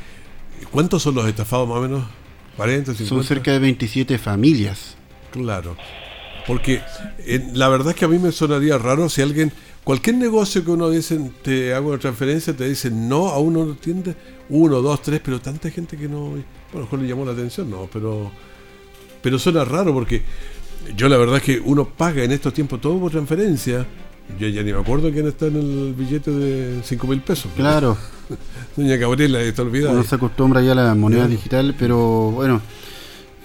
¿cuántos 0.70 1.02
son 1.02 1.14
los 1.14 1.26
estafados 1.26 1.68
más 1.68 1.78
o 1.78 1.80
menos? 1.82 2.04
¿40, 2.58 2.84
50? 2.84 3.06
Son 3.06 3.24
cerca 3.24 3.52
de 3.52 3.58
27 3.58 4.18
familias. 4.18 4.96
Claro. 5.32 5.76
Porque 6.46 6.82
la 7.54 7.68
verdad 7.68 7.90
es 7.90 7.96
que 7.96 8.04
a 8.04 8.08
mí 8.08 8.18
me 8.18 8.32
sonaría 8.32 8.76
raro 8.78 9.08
si 9.08 9.22
alguien, 9.22 9.52
cualquier 9.84 10.16
negocio 10.16 10.64
que 10.64 10.70
uno 10.70 10.90
dice, 10.90 11.18
te 11.42 11.74
hago 11.74 11.90
una 11.90 11.98
transferencia, 11.98 12.54
te 12.54 12.68
dicen 12.68 13.08
no, 13.08 13.28
a 13.28 13.38
uno 13.38 13.64
no 13.64 13.72
entiende, 13.72 14.14
uno, 14.48 14.80
dos, 14.82 15.02
tres, 15.02 15.20
pero 15.24 15.40
tanta 15.40 15.70
gente 15.70 15.96
que 15.96 16.08
no, 16.08 16.30
bueno, 16.30 16.44
a 16.72 16.76
lo 16.76 16.80
mejor 16.82 16.98
le 17.00 17.08
llamó 17.08 17.24
la 17.24 17.32
atención, 17.32 17.70
no, 17.70 17.88
pero, 17.92 18.30
pero 19.22 19.38
suena 19.38 19.64
raro 19.64 19.92
porque 19.92 20.22
yo 20.96 21.08
la 21.08 21.16
verdad 21.16 21.36
es 21.36 21.42
que 21.42 21.60
uno 21.60 21.84
paga 21.84 22.22
en 22.24 22.32
estos 22.32 22.52
tiempos 22.52 22.80
todo 22.80 22.98
por 22.98 23.10
transferencia. 23.10 23.86
Yo 24.38 24.46
ya 24.46 24.62
ni 24.62 24.72
me 24.72 24.78
acuerdo 24.78 25.10
quién 25.10 25.26
está 25.26 25.46
en 25.46 25.56
el 25.56 25.94
billete 25.94 26.30
de 26.30 26.82
5 26.84 27.06
mil 27.08 27.20
pesos. 27.20 27.50
Claro. 27.56 27.96
Doña 28.76 28.96
Gabriela, 28.96 29.40
está 29.40 29.62
olvidada. 29.62 29.92
Uno 29.92 30.04
se 30.04 30.14
acostumbra 30.14 30.62
ya 30.62 30.72
a 30.72 30.76
la 30.76 30.94
moneda 30.94 31.26
digital, 31.26 31.74
pero 31.76 32.30
bueno, 32.30 32.62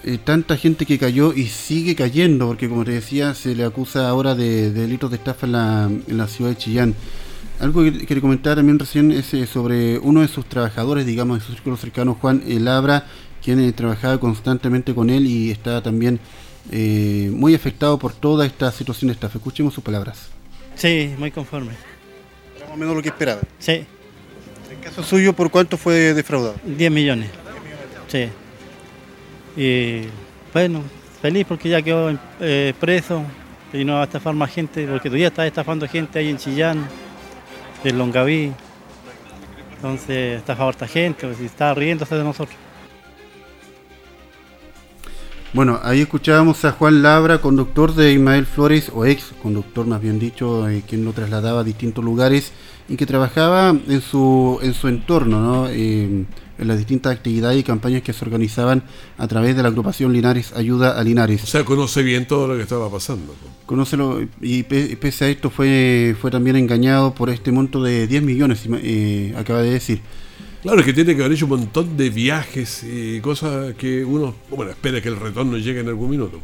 eh, 0.08 0.18
tanta 0.22 0.56
gente 0.56 0.86
que 0.86 1.00
cayó 1.00 1.32
y 1.32 1.48
sigue 1.48 1.96
cayendo, 1.96 2.46
porque 2.46 2.68
como 2.68 2.84
te 2.84 2.92
decía, 2.92 3.34
se 3.34 3.56
le 3.56 3.64
acusa 3.64 4.08
ahora 4.08 4.36
de, 4.36 4.70
delitos 4.70 5.10
de 5.10 5.16
estafa 5.16 5.46
en 5.46 5.52
la, 5.52 5.90
en 6.06 6.16
la, 6.16 6.28
ciudad 6.28 6.52
de 6.52 6.56
Chillán. 6.56 6.94
Algo 7.58 7.82
que, 7.82 8.06
que 8.06 8.20
comentaba 8.20 8.54
también 8.54 8.78
recién 8.78 9.10
es 9.10 9.34
eh, 9.34 9.48
sobre 9.48 9.98
uno 9.98 10.20
de 10.20 10.28
sus 10.28 10.46
trabajadores, 10.46 11.06
digamos, 11.06 11.40
de 11.40 11.44
su 11.44 11.50
círculo 11.54 11.76
cercano, 11.76 12.16
Juan 12.20 12.40
Labra, 12.46 13.04
quien 13.42 13.58
eh, 13.58 13.72
trabajaba 13.72 14.20
constantemente 14.20 14.94
con 14.94 15.10
él 15.10 15.26
y 15.26 15.50
está 15.50 15.82
también 15.82 16.20
muy 16.70 17.54
afectado 17.54 17.98
por 17.98 18.12
toda 18.12 18.46
esta 18.46 18.70
situación 18.70 19.08
de 19.08 19.14
estafa. 19.14 19.38
Escuchemos 19.38 19.74
sus 19.74 19.82
palabras. 19.82 20.28
Sí, 20.76 21.14
muy 21.18 21.32
conforme. 21.32 21.72
Era 22.56 22.66
más 22.66 22.74
o 22.74 22.76
menos 22.76 22.94
lo 22.94 23.02
que 23.02 23.08
esperaba. 23.08 23.40
Sí. 23.58 23.84
¿En 24.70 24.80
caso 24.82 25.02
suyo, 25.02 25.32
por 25.32 25.50
cuánto 25.50 25.76
fue 25.76 26.14
defraudado? 26.14 26.54
10 26.64 26.92
millones. 26.92 27.30
Sí. 28.06 28.28
Y 29.56 30.02
bueno, 30.52 30.82
feliz 31.20 31.46
porque 31.48 31.68
ya 31.68 31.82
quedó 31.82 32.16
eh, 32.40 32.74
preso 32.78 33.22
y 33.72 33.84
no 33.84 33.94
va 33.94 34.02
a 34.02 34.04
estafar 34.04 34.34
más 34.34 34.52
gente, 34.52 34.86
porque 34.86 35.08
todavía 35.08 35.28
está 35.28 35.46
estafando 35.46 35.88
gente 35.88 36.18
ahí 36.18 36.28
en 36.28 36.38
Chillán, 36.38 36.86
en 37.84 37.98
Longaví. 37.98 38.52
Entonces 39.76 40.38
estafa 40.38 40.66
a 40.66 40.70
esta 40.70 40.86
gente, 40.86 41.26
pues, 41.26 41.40
y 41.40 41.46
está 41.46 41.74
riéndose 41.74 42.14
de 42.14 42.24
nosotros. 42.24 42.56
Bueno, 45.52 45.80
ahí 45.82 46.02
escuchábamos 46.02 46.64
a 46.66 46.72
Juan 46.72 47.02
Labra, 47.02 47.38
conductor 47.38 47.94
de 47.94 48.12
Ismael 48.12 48.44
Flores, 48.44 48.90
o 48.94 49.06
ex 49.06 49.32
conductor 49.42 49.86
más 49.86 50.02
bien 50.02 50.18
dicho, 50.18 50.68
eh, 50.68 50.82
quien 50.86 51.04
lo 51.04 51.12
trasladaba 51.12 51.60
a 51.60 51.64
distintos 51.64 52.04
lugares 52.04 52.52
y 52.88 52.96
que 52.96 53.06
trabajaba 53.06 53.70
en 53.70 54.00
su, 54.02 54.58
en 54.62 54.74
su 54.74 54.88
entorno, 54.88 55.40
¿no? 55.40 55.68
Eh, 55.70 56.26
en 56.58 56.68
las 56.68 56.78
distintas 56.78 57.14
actividades 57.14 57.60
y 57.60 57.62
campañas 57.62 58.02
que 58.02 58.12
se 58.12 58.24
organizaban 58.24 58.82
a 59.18 59.28
través 59.28 59.56
de 59.56 59.62
la 59.62 59.68
agrupación 59.68 60.12
Linares 60.12 60.52
Ayuda 60.54 60.98
a 60.98 61.04
Linares. 61.04 61.44
O 61.44 61.46
sea, 61.46 61.64
conoce 61.64 62.02
bien 62.02 62.26
todo 62.26 62.48
lo 62.48 62.56
que 62.56 62.62
estaba 62.62 62.90
pasando. 62.90 63.34
Conócelo, 63.66 64.20
y 64.40 64.62
pese 64.62 65.24
a 65.24 65.28
esto 65.28 65.50
fue, 65.50 66.16
fue 66.20 66.30
también 66.30 66.56
engañado 66.56 67.14
por 67.14 67.30
este 67.30 67.52
monto 67.52 67.82
de 67.82 68.06
10 68.06 68.22
millones, 68.22 68.62
eh, 68.82 69.34
acaba 69.36 69.62
de 69.62 69.70
decir. 69.70 70.00
Claro, 70.62 70.80
es 70.80 70.86
que 70.86 70.92
tiene 70.92 71.14
que 71.14 71.22
haber 71.22 71.32
hecho 71.32 71.46
un 71.46 71.60
montón 71.60 71.96
de 71.96 72.10
viajes 72.10 72.82
y 72.82 73.20
cosas 73.20 73.74
que 73.74 74.04
uno, 74.04 74.34
bueno, 74.50 74.72
espera 74.72 75.00
que 75.00 75.08
el 75.08 75.16
retorno 75.16 75.56
llegue 75.58 75.80
en 75.80 75.88
algún 75.88 76.10
minuto. 76.10 76.40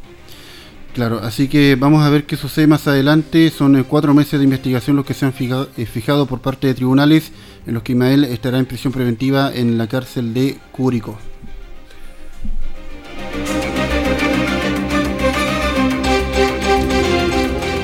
Claro, 0.94 1.20
así 1.22 1.48
que 1.48 1.74
vamos 1.74 2.04
a 2.04 2.10
ver 2.10 2.24
qué 2.24 2.36
sucede 2.36 2.66
más 2.66 2.86
adelante. 2.86 3.50
Son 3.50 3.76
eh, 3.76 3.84
cuatro 3.84 4.12
meses 4.12 4.38
de 4.38 4.44
investigación 4.44 4.94
los 4.94 5.06
que 5.06 5.14
se 5.14 5.24
han 5.24 5.32
eh, 5.38 5.86
fijado, 5.86 6.26
por 6.26 6.40
parte 6.40 6.66
de 6.66 6.74
tribunales, 6.74 7.32
en 7.66 7.74
los 7.74 7.82
que 7.82 7.92
Ismael 7.92 8.24
estará 8.24 8.58
en 8.58 8.66
prisión 8.66 8.92
preventiva 8.92 9.52
en 9.54 9.78
la 9.78 9.86
cárcel 9.86 10.34
de 10.34 10.58
Cúrico. 10.72 11.18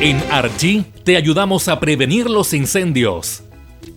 En 0.01 0.23
Archie 0.31 0.85
te 1.03 1.17
ayudamos 1.17 1.67
a 1.69 1.81
prevenir 1.81 2.31
los 2.31 2.55
incendios. 2.55 3.43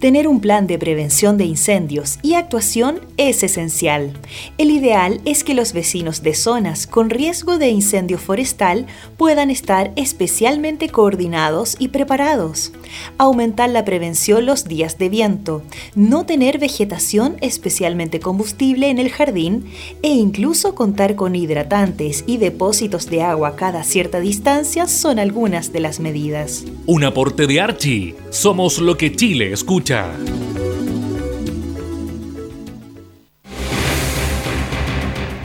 Tener 0.02 0.28
un 0.28 0.40
plan 0.40 0.66
de 0.66 0.80
prevención 0.80 1.38
de 1.38 1.46
incendios 1.46 2.18
y 2.24 2.34
actuación 2.34 3.02
es 3.18 3.44
esencial. 3.44 4.14
El 4.58 4.72
ideal 4.72 5.22
es 5.26 5.44
que 5.44 5.54
los 5.54 5.74
vecinos 5.74 6.24
de 6.24 6.34
zonas 6.34 6.88
con 6.88 7.12
riesgo 7.12 7.60
de 7.60 7.70
incendio 7.70 8.18
forestal 8.18 8.88
puedan 9.16 9.52
estar 9.52 9.92
especialmente 9.96 10.90
coordinados 10.90 11.76
y 11.78 11.90
preparados. 11.90 12.74
Aumentar 13.20 13.70
la 13.70 13.86
prevención 13.86 14.48
los 14.48 14.66
días 14.66 14.98
de 14.98 15.10
viento, 15.10 15.62
no 15.94 16.26
tener 16.26 16.58
vegetación 16.58 17.38
especialmente 17.42 18.20
combustible 18.20 18.90
en 18.90 18.98
el 18.98 19.12
jardín 19.12 19.66
e 20.02 20.10
incluso 20.10 20.74
contar 20.74 21.16
con 21.16 21.36
hidratantes 21.36 22.24
y 22.26 22.38
depósitos 22.38 23.08
de 23.08 23.22
agua 23.22 23.56
cada 23.56 23.84
cierta 23.84 24.20
distancia 24.20 24.88
son 24.88 25.20
algunas 25.20 25.72
de 25.72 25.80
las 25.80 26.00
medidas. 26.00 26.64
Un 26.88 27.04
aporte 27.04 27.46
de 27.46 27.62
Archie. 27.62 28.16
Somos 28.32 28.80
lo 28.80 28.98
que 28.98 29.16
Chile 29.16 29.52
escucha. 29.54 29.91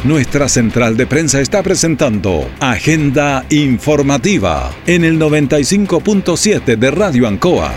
Nuestra 0.05 0.49
central 0.49 0.97
de 0.97 1.07
prensa 1.07 1.41
está 1.41 1.65
presentando 1.65 2.49
Agenda 2.61 3.45
Informativa 3.51 4.73
en 4.87 5.05
el 5.05 5.19
95.7 5.19 6.77
de 6.77 6.91
Radio 6.93 7.27
Ancoa. 7.27 7.75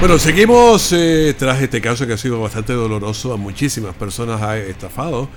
Bueno, 0.00 0.18
seguimos 0.18 0.92
eh, 0.92 1.34
tras 1.38 1.60
este 1.60 1.82
caso 1.82 2.06
que 2.06 2.14
ha 2.14 2.18
sido 2.18 2.40
bastante 2.40 2.72
doloroso, 2.72 3.34
a 3.34 3.36
muchísimas 3.36 3.94
personas 3.94 4.40
ha 4.40 4.56
estafado 4.56 5.28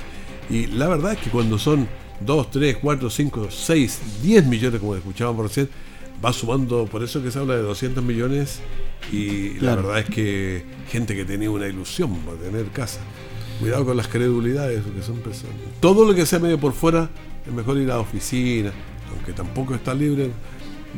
y 0.50 0.68
la 0.68 0.88
verdad 0.88 1.14
es 1.14 1.20
que 1.20 1.30
cuando 1.30 1.58
son 1.60 1.90
2, 2.22 2.52
3, 2.52 2.78
4, 2.82 3.10
5, 3.10 3.48
6, 3.52 4.02
10 4.24 4.46
millones 4.46 4.80
como 4.80 4.96
escuchábamos 4.96 5.48
recién, 5.48 5.70
va 6.24 6.34
sumando, 6.34 6.86
por 6.86 7.04
eso 7.04 7.22
que 7.22 7.32
se 7.32 7.40
habla 7.40 7.56
de 7.56 7.62
200 7.62 8.04
millones 8.04 8.60
y 9.12 9.60
la 9.60 9.76
verdad 9.76 10.00
es 10.00 10.06
que 10.06 10.66
gente 10.90 11.16
que 11.16 11.26
tenía 11.26 11.50
una 11.50 11.68
ilusión 11.68 12.16
para 12.18 12.38
tener 12.38 12.66
casa. 12.68 13.00
Cuidado 13.60 13.86
con 13.86 13.98
las 13.98 14.08
credulidades, 14.08 14.84
que 14.84 15.02
son 15.02 15.18
personas. 15.18 15.56
Todo 15.80 16.06
lo 16.06 16.14
que 16.14 16.26
sea 16.26 16.40
medio 16.40 16.60
por 16.60 16.74
fuera, 16.74 17.10
es 17.46 17.52
mejor 17.52 17.78
ir 17.78 17.90
a 17.90 17.96
la 17.96 18.00
oficina, 18.02 18.72
aunque 19.12 19.34
tampoco 19.34 19.74
está 19.74 19.94
libre 19.94 20.30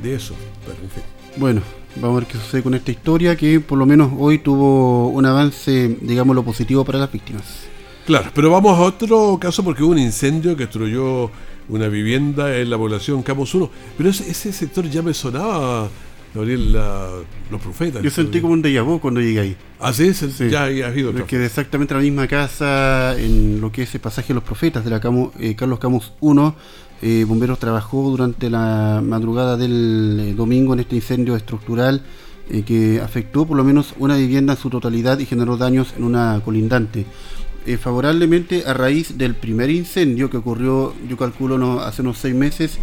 de 0.02 0.16
eso. 0.16 0.36
Pero 0.66 0.78
en 0.84 0.90
fin. 0.90 1.04
Bueno, 1.38 1.62
vamos 1.96 2.18
a 2.18 2.20
ver 2.20 2.28
qué 2.28 2.38
sucede 2.38 2.64
con 2.64 2.74
esta 2.74 2.92
historia, 2.92 3.36
que 3.38 3.60
por 3.60 3.78
lo 3.78 3.86
menos 3.86 4.12
hoy 4.18 4.40
tuvo 4.40 5.08
un 5.10 5.26
avance, 5.26 5.98
digamos, 6.02 6.36
lo 6.36 6.44
positivo 6.44 6.84
para 6.84 7.00
las 7.00 7.12
víctimas. 7.12 7.44
Claro, 8.06 8.32
pero 8.34 8.50
vamos 8.50 8.78
a 8.78 8.82
otro 8.82 9.38
caso 9.40 9.64
porque 9.64 9.84
hubo 9.84 9.92
un 9.92 10.00
incendio 10.00 10.58
que 10.58 10.64
destruyó 10.64 11.30
una 11.70 11.88
vivienda 11.88 12.56
en 12.58 12.70
la 12.70 12.78
población 12.78 13.24
Campos 13.24 13.54
1. 13.54 13.70
Pero 13.98 14.10
ese, 14.10 14.52
sector 14.52 14.90
ya 14.90 15.02
me 15.02 15.14
sonaba, 15.14 15.90
Gabriel, 16.34 16.74
los 17.52 17.62
profetas. 17.62 18.04
Yo 18.04 18.10
sentí 18.10 18.42
como 18.42 18.54
un 18.54 18.64
déjà 18.64 18.84
vu 18.84 19.00
cuando 19.00 19.22
llegué 19.22 19.40
ahí. 19.40 19.56
Ah, 19.80 19.94
sí, 19.94 20.12
ya 20.50 20.64
ha 20.64 20.72
ido. 20.72 21.14
Que 21.26 21.46
exactamente 21.46 21.94
la 21.94 22.02
misma 22.02 22.28
casa, 22.28 23.18
en 23.18 23.62
lo 23.62 23.72
que 23.72 23.84
es 23.84 23.96
el 23.96 24.02
pasaje 24.02 24.30
de 24.30 24.34
los 24.36 24.44
profetas 24.44 24.84
de 24.84 24.90
la 24.90 25.02
eh, 25.40 25.56
Carlos 25.56 25.80
Camus 25.80 26.14
1, 26.20 26.56
eh, 27.02 27.26
Bomberos 27.28 27.60
trabajó 27.60 28.10
durante 28.10 28.50
la 28.50 29.02
madrugada 29.04 29.56
del 29.56 30.20
eh, 30.20 30.34
domingo 30.34 30.74
en 30.74 30.82
este 30.82 30.96
incendio 30.96 31.36
estructural 31.36 32.02
que 32.66 33.00
afectó 33.00 33.46
por 33.46 33.56
lo 33.56 33.64
menos 33.64 33.94
una 34.00 34.18
vivienda 34.18 34.54
en 34.54 34.60
su 34.60 34.72
totalidad 34.72 35.20
y 35.20 35.28
generó 35.28 35.56
daños 35.56 35.94
en 35.96 36.04
una 36.04 36.42
colindante. 36.44 37.06
Eh, 37.66 37.78
favorablemente 37.78 38.63
a 38.66 38.74
raíz 38.74 39.18
del 39.18 39.36
primer 39.36 39.70
incendio 39.70 40.30
que 40.30 40.38
ocurrió, 40.38 40.94
yo 41.08 41.18
calculo, 41.18 41.58
no, 41.58 41.82
hace 41.82 42.01
unos 42.01 42.18
seis 42.18 42.34
meses. 42.34 42.78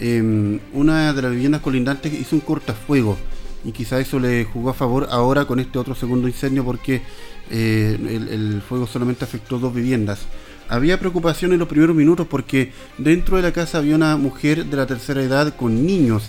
Em, 0.00 0.60
una 0.72 1.12
de 1.12 1.22
las 1.22 1.32
viviendas 1.32 1.60
colindantes 1.60 2.12
hizo 2.12 2.36
un 2.36 2.40
cortafuego 2.40 3.18
y 3.64 3.72
quizá 3.72 3.98
eso 3.98 4.20
le 4.20 4.44
jugó 4.44 4.70
a 4.70 4.74
favor 4.74 5.08
ahora 5.10 5.44
con 5.44 5.58
este 5.58 5.78
otro 5.78 5.94
segundo 5.94 6.28
incendio 6.28 6.64
porque 6.64 7.02
eh, 7.50 7.98
el, 8.30 8.62
fuego 8.62 8.86
solamente 8.86 9.24
afectó 9.24 9.58
dos 9.58 9.74
viviendas. 9.74 10.20
Había 10.68 11.00
preocupación 11.00 11.52
en 11.52 11.58
los 11.58 11.68
primeros 11.68 11.96
minutos 11.96 12.26
porque 12.28 12.72
dentro 12.98 13.36
de 13.36 13.42
la 13.42 13.52
casa 13.52 13.78
había 13.78 13.96
una 13.96 14.16
mujer 14.16 14.66
de 14.66 14.76
la 14.76 14.86
tercera 14.86 15.22
edad 15.22 15.56
con 15.56 15.84
niños 15.86 16.24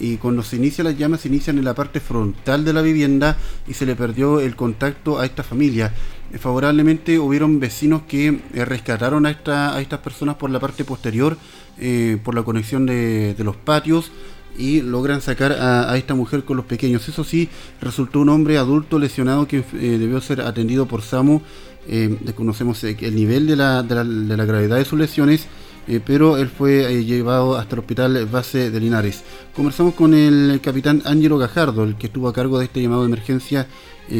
y 0.00 0.16
cuando 0.16 0.42
se 0.42 0.56
inicia 0.56 0.84
las 0.84 0.96
llamas 0.96 1.20
se 1.20 1.28
inician 1.28 1.58
en 1.58 1.64
la 1.64 1.74
parte 1.74 2.00
frontal 2.00 2.64
de 2.64 2.72
la 2.72 2.82
vivienda 2.82 3.36
y 3.66 3.74
se 3.74 3.86
le 3.86 3.96
perdió 3.96 4.40
el 4.40 4.56
contacto 4.56 5.18
a 5.18 5.26
esta 5.26 5.42
familia. 5.42 5.92
Eh, 6.32 6.38
favorablemente 6.38 7.18
hubieron 7.18 7.58
vecinos 7.58 8.02
que 8.02 8.40
eh, 8.52 8.64
rescataron 8.64 9.26
a, 9.26 9.30
esta, 9.30 9.74
a 9.74 9.80
estas 9.80 10.00
personas 10.00 10.36
por 10.36 10.50
la 10.50 10.60
parte 10.60 10.84
posterior, 10.84 11.36
eh, 11.78 12.18
por 12.22 12.34
la 12.34 12.42
conexión 12.42 12.86
de, 12.86 13.34
los 13.38 13.56
patios 13.56 14.10
y 14.58 14.82
logran 14.82 15.20
sacar 15.20 15.52
a, 15.52 15.96
esta 15.96 16.14
mujer 16.14 16.44
con 16.44 16.56
los 16.56 16.66
pequeños. 16.66 17.08
Eso 17.08 17.24
sí, 17.24 17.48
resultó 17.80 18.20
un 18.20 18.28
hombre 18.28 18.58
adulto 18.58 18.98
lesionado 18.98 19.46
que 19.46 19.62
debió 19.72 20.20
ser 20.20 20.40
atendido 20.40 20.86
por 20.86 21.02
SAMU. 21.02 21.42
desconocemos 21.86 22.82
el 22.82 23.14
nivel 23.14 23.46
de, 23.46 23.54
la, 23.54 23.84
de 23.84 24.36
la, 24.36 24.44
gravedad 24.44 24.76
de 24.76 24.84
sus 24.84 24.98
lesiones, 24.98 25.46
eh, 25.88 26.00
pero 26.04 26.36
él 26.36 26.48
fue 26.50 26.84
eh, 26.84 27.04
llevado 27.04 27.56
hasta 27.56 27.74
el 27.74 27.78
hospital 27.80 28.26
base 28.26 28.70
de 28.70 28.78
Linares. 28.78 29.24
Conversamos 29.56 29.94
con 29.94 30.12
el 30.12 30.60
capitán 30.62 31.00
Ángelo 31.06 31.38
Gajardo, 31.38 31.84
el 31.84 31.96
que 31.96 32.08
estuvo 32.08 32.28
a 32.28 32.34
cargo 32.34 32.58
de 32.58 32.66
este 32.66 32.82
llamado 32.82 33.02
de 33.02 33.08
emergencia, 33.08 33.66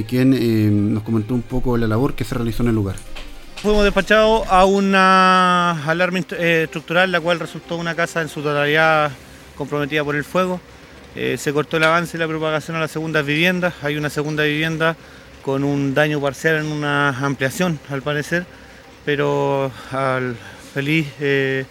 quien 0.06 0.92
nos 0.92 1.02
comentó 1.02 1.34
un 1.34 1.40
poco 1.40 1.78
la 1.78 1.86
labor 1.86 2.14
que 2.14 2.22
se 2.22 2.34
realizó 2.34 2.62
en 2.62 2.68
el 2.70 2.74
lugar. 2.74 2.96
Fuimos 3.56 3.84
despachados 3.84 4.46
a 4.48 4.66
una 4.66 5.82
alarma 5.86 6.18
estructural, 6.18 7.10
la 7.10 7.20
cual 7.20 7.40
resultó 7.40 7.76
una 7.76 7.94
casa 7.94 8.20
en 8.20 8.28
su 8.28 8.42
totalidad 8.42 9.10
comprometida 9.56 10.04
por 10.04 10.14
el 10.14 10.24
fuego. 10.24 10.60
se 11.14 11.52
cortó 11.54 11.78
el 11.78 11.84
avance 11.84 12.18
y 12.18 12.20
la 12.20 12.28
propagación 12.28 12.76
a 12.76 12.80
las 12.80 12.90
segundas 12.90 13.24
viviendas. 13.24 13.72
Hay 13.82 13.96
una 13.96 14.10
segunda 14.10 14.44
vivienda 14.44 14.94
con 15.42 15.64
un 15.64 15.94
daño 15.94 16.20
parcial 16.20 16.56
en 16.56 16.66
una 16.66 17.08
ampliación, 17.08 17.78
al 17.88 18.02
parecer, 18.02 18.44
pero 19.06 19.72
al 19.90 20.36
feliz 20.68 21.06
eh, 21.20 21.64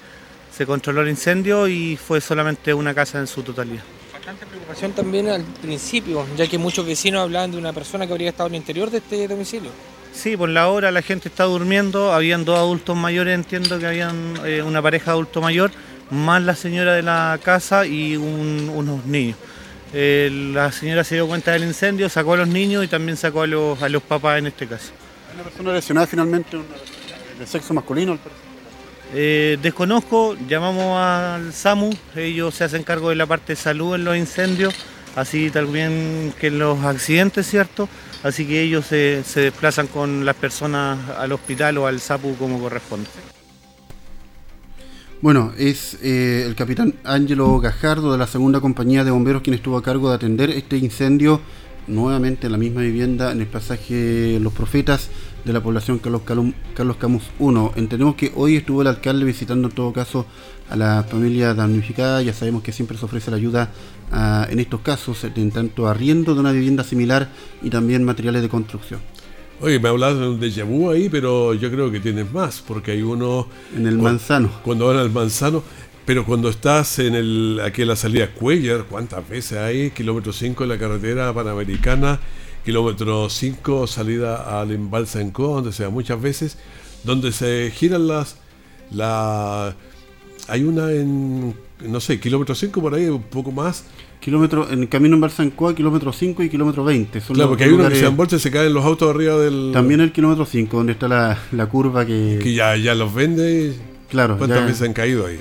se 0.55 0.65
controló 0.65 1.01
el 1.01 1.09
incendio 1.09 1.67
y 1.67 1.95
fue 1.97 2.19
solamente 2.19 2.73
una 2.73 2.93
casa 2.93 3.19
en 3.19 3.27
su 3.27 3.43
totalidad. 3.43 3.83
Bastante 4.11 4.45
preocupación 4.45 4.91
también 4.93 5.29
al 5.29 5.43
principio, 5.43 6.25
ya 6.35 6.47
que 6.47 6.57
muchos 6.57 6.85
vecinos 6.85 7.21
hablaban 7.21 7.51
de 7.51 7.57
una 7.57 7.73
persona 7.73 8.07
que 8.07 8.13
habría 8.13 8.29
estado 8.29 8.47
en 8.47 8.55
el 8.55 8.61
interior 8.61 8.89
de 8.89 8.97
este 8.97 9.27
domicilio. 9.27 9.69
Sí, 10.13 10.35
por 10.35 10.49
la 10.49 10.67
hora 10.69 10.91
la 10.91 11.03
gente 11.03 11.29
está 11.29 11.43
durmiendo, 11.43 12.11
habían 12.11 12.43
dos 12.43 12.57
adultos 12.57 12.97
mayores, 12.97 13.35
entiendo 13.35 13.77
que 13.77 13.85
habían 13.85 14.33
eh, 14.45 14.63
una 14.63 14.81
pareja 14.81 15.05
de 15.05 15.11
adulto 15.11 15.41
mayor, 15.41 15.71
más 16.09 16.41
la 16.41 16.55
señora 16.55 16.93
de 16.95 17.03
la 17.03 17.39
casa 17.43 17.85
y 17.85 18.17
unos 18.17 19.05
niños. 19.05 19.37
Eh, 19.93 20.29
la 20.53 20.71
señora 20.71 21.03
se 21.03 21.15
dio 21.15 21.27
cuenta 21.27 21.51
del 21.51 21.63
incendio, 21.63 22.09
sacó 22.09 22.33
a 22.33 22.37
los 22.37 22.47
niños 22.47 22.83
y 22.83 22.87
también 22.87 23.15
sacó 23.15 23.43
a 23.43 23.47
los, 23.47 23.81
a 23.81 23.89
los 23.89 24.01
papás 24.01 24.39
en 24.39 24.47
este 24.47 24.67
caso. 24.67 24.91
¿Una 25.35 25.43
persona 25.43 25.73
lesionada 25.73 26.07
finalmente 26.07 26.57
de 27.39 27.45
sexo 27.45 27.73
masculino? 27.73 28.17
Eh, 29.13 29.57
desconozco, 29.61 30.35
llamamos 30.49 30.99
al 30.99 31.53
SAMU, 31.53 31.91
ellos 32.15 32.53
se 32.53 32.65
hacen 32.65 32.83
cargo 32.83 33.09
de 33.09 33.15
la 33.15 33.25
parte 33.25 33.53
de 33.53 33.55
salud 33.55 33.95
en 33.95 34.03
los 34.03 34.17
incendios, 34.17 34.73
así 35.15 35.49
también 35.49 36.33
que 36.39 36.47
en 36.47 36.59
los 36.59 36.83
accidentes, 36.83 37.47
¿cierto? 37.47 37.87
Así 38.23 38.45
que 38.45 38.61
ellos 38.61 38.85
se, 38.85 39.23
desplazan 39.35 39.87
con 39.87 40.25
las 40.25 40.35
personas 40.35 40.97
al 41.17 41.31
hospital 41.31 41.77
o 41.77 41.87
al 41.87 42.01
SAPU 42.01 42.35
como 42.35 42.59
corresponde. 42.59 43.07
Bueno, 45.21 45.53
es 45.57 45.97
eh, 46.03 46.43
el 46.45 46.55
capitán 46.55 46.93
Ángelo 47.03 47.59
Gajardo 47.59 48.11
de 48.11 48.17
la 48.17 48.27
segunda 48.27 48.59
compañía 48.59 49.03
de 49.03 49.11
bomberos 49.11 49.41
quien 49.41 49.55
estuvo 49.55 49.77
a 49.77 49.81
cargo 49.81 50.09
de 50.09 50.15
atender 50.15 50.49
este 50.51 50.77
incendio 50.77 51.41
nuevamente 51.87 52.47
en 52.47 52.51
la 52.51 52.57
misma 52.57 52.81
vivienda 52.81 53.31
en 53.31 53.41
el 53.41 53.47
pasaje 53.47 54.39
Los 54.41 54.53
Profetas 54.53 55.09
de 55.45 55.53
la 55.53 55.61
población 55.61 55.99
Carlos, 55.99 56.21
Carlos 56.75 56.97
Camus 56.97 57.23
1. 57.39 57.73
Entendemos 57.75 58.15
que 58.15 58.31
hoy 58.35 58.57
estuvo 58.57 58.81
el 58.81 58.87
alcalde 58.87 59.25
visitando 59.25 59.69
en 59.69 59.73
todo 59.73 59.93
caso 59.93 60.25
a 60.69 60.75
la 60.75 61.05
familia 61.09 61.53
damnificada. 61.53 62.21
Ya 62.21 62.33
sabemos 62.33 62.63
que 62.63 62.71
siempre 62.71 62.97
se 62.97 63.05
ofrece 63.05 63.31
la 63.31 63.37
ayuda 63.37 63.71
ah, 64.11 64.45
en 64.49 64.59
estos 64.59 64.81
casos, 64.81 65.23
en 65.23 65.51
tanto 65.51 65.87
arriendo 65.87 66.33
de 66.33 66.41
una 66.41 66.51
vivienda 66.51 66.83
similar 66.83 67.29
y 67.61 67.69
también 67.69 68.03
materiales 68.03 68.41
de 68.41 68.49
construcción. 68.49 68.99
Oye, 69.59 69.79
me 69.79 69.89
hablas 69.89 70.19
de 70.19 70.29
un 70.29 70.39
déjà 70.39 70.63
vu 70.63 70.91
ahí, 70.91 71.09
pero 71.09 71.55
yo 71.55 71.71
creo 71.71 71.91
que 71.91 71.99
tienes 71.99 72.31
más, 72.31 72.61
porque 72.65 72.91
hay 72.91 73.01
uno... 73.01 73.47
En 73.75 73.87
el 73.87 73.97
manzano. 73.97 74.51
Cuando 74.63 74.85
van 74.85 74.97
al 74.97 75.09
manzano, 75.09 75.63
pero 76.07 76.23
cuando 76.25 76.47
estás 76.47 76.99
en 76.99 77.15
el 77.15 77.59
aquí 77.61 77.81
en 77.81 77.89
la 77.89 77.97
salida 77.97 78.29
Cuellar, 78.31 78.85
¿cuántas 78.89 79.27
veces 79.27 79.57
hay? 79.57 79.91
Kilómetro 79.91 80.31
5 80.31 80.63
en 80.63 80.69
la 80.69 80.77
carretera 80.79 81.33
panamericana, 81.33 82.21
kilómetro 82.63 83.29
5 83.29 83.87
salida 83.87 84.61
al 84.61 84.71
embalse 84.71 85.19
en 85.19 85.31
Co, 85.31 85.55
donde 85.55 85.73
se 85.73 85.83
da 85.83 85.89
muchas 85.89 86.21
veces, 86.21 86.57
donde 87.03 87.33
se 87.33 87.73
giran 87.75 88.07
las... 88.07 88.37
La, 88.89 89.75
hay 90.47 90.63
una 90.63 90.93
en, 90.93 91.53
no 91.81 91.99
sé, 91.99 92.21
kilómetro 92.21 92.55
5 92.55 92.79
por 92.79 92.95
ahí, 92.95 93.07
un 93.07 93.23
poco 93.23 93.51
más, 93.51 93.83
kilómetro, 94.21 94.71
en 94.71 94.83
el 94.83 94.87
camino 94.87 95.15
en 95.15 95.19
Barsancoa, 95.19 95.75
kilómetro 95.75 96.13
5 96.13 96.41
y 96.41 96.49
kilómetro 96.49 96.85
20. 96.85 97.19
claro, 97.19 97.49
porque 97.49 97.65
hay 97.65 97.71
uno 97.71 97.89
que 97.89 97.95
se 97.95 98.05
embolsa 98.05 98.37
y 98.37 98.39
se 98.39 98.49
caen 98.49 98.73
los 98.73 98.85
autos 98.85 99.13
arriba 99.13 99.35
del. 99.35 99.71
También 99.73 99.99
el 99.99 100.13
kilómetro 100.13 100.45
5, 100.45 100.77
donde 100.77 100.93
está 100.93 101.09
la, 101.09 101.37
la, 101.51 101.65
curva 101.65 102.05
que. 102.05 102.39
Que 102.41 102.53
ya, 102.53 102.77
ya 102.77 102.95
los 102.95 103.13
vende. 103.13 103.73
Claro. 104.09 104.37
¿Cuántas 104.37 104.65
veces 104.65 104.83
han 104.83 104.93
caído 104.93 105.25
ahí? 105.25 105.37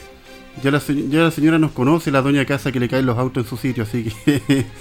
Ya 0.62 0.70
la, 0.70 0.80
ya 0.80 1.20
la 1.20 1.30
señora 1.30 1.58
nos 1.58 1.72
conoce, 1.72 2.10
la 2.10 2.22
doña 2.22 2.44
casa 2.44 2.72
que 2.72 2.80
le 2.80 2.88
caen 2.88 3.06
los 3.06 3.18
autos 3.18 3.44
en 3.44 3.50
su 3.50 3.56
sitio, 3.56 3.82
así 3.82 4.04
que. 4.24 4.66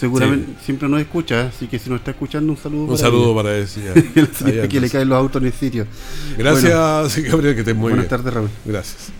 seguramente 0.00 0.54
siempre 0.64 0.88
nos 0.88 0.98
escucha, 1.00 1.48
así 1.48 1.66
que 1.66 1.78
si 1.78 1.90
nos 1.90 1.98
está 1.98 2.12
escuchando, 2.12 2.52
un 2.52 2.58
saludo. 2.58 2.82
Un 2.82 2.88
para 2.88 2.98
saludo 2.98 3.34
para 3.34 3.58
ella. 3.58 4.68
que 4.68 4.80
le 4.80 4.88
caen 4.88 5.08
los 5.10 5.18
autos 5.18 5.42
en 5.42 5.46
el 5.48 5.52
sitio. 5.52 5.86
Gracias, 6.38 7.18
Gabriel, 7.30 7.54
que 7.54 7.60
estés 7.60 7.76
muy 7.76 7.92
buenas 7.92 8.08
bien. 8.08 8.08
Buenas 8.08 8.08
tardes, 8.08 8.34
Raúl. 8.34 8.50
Gracias. 8.64 9.12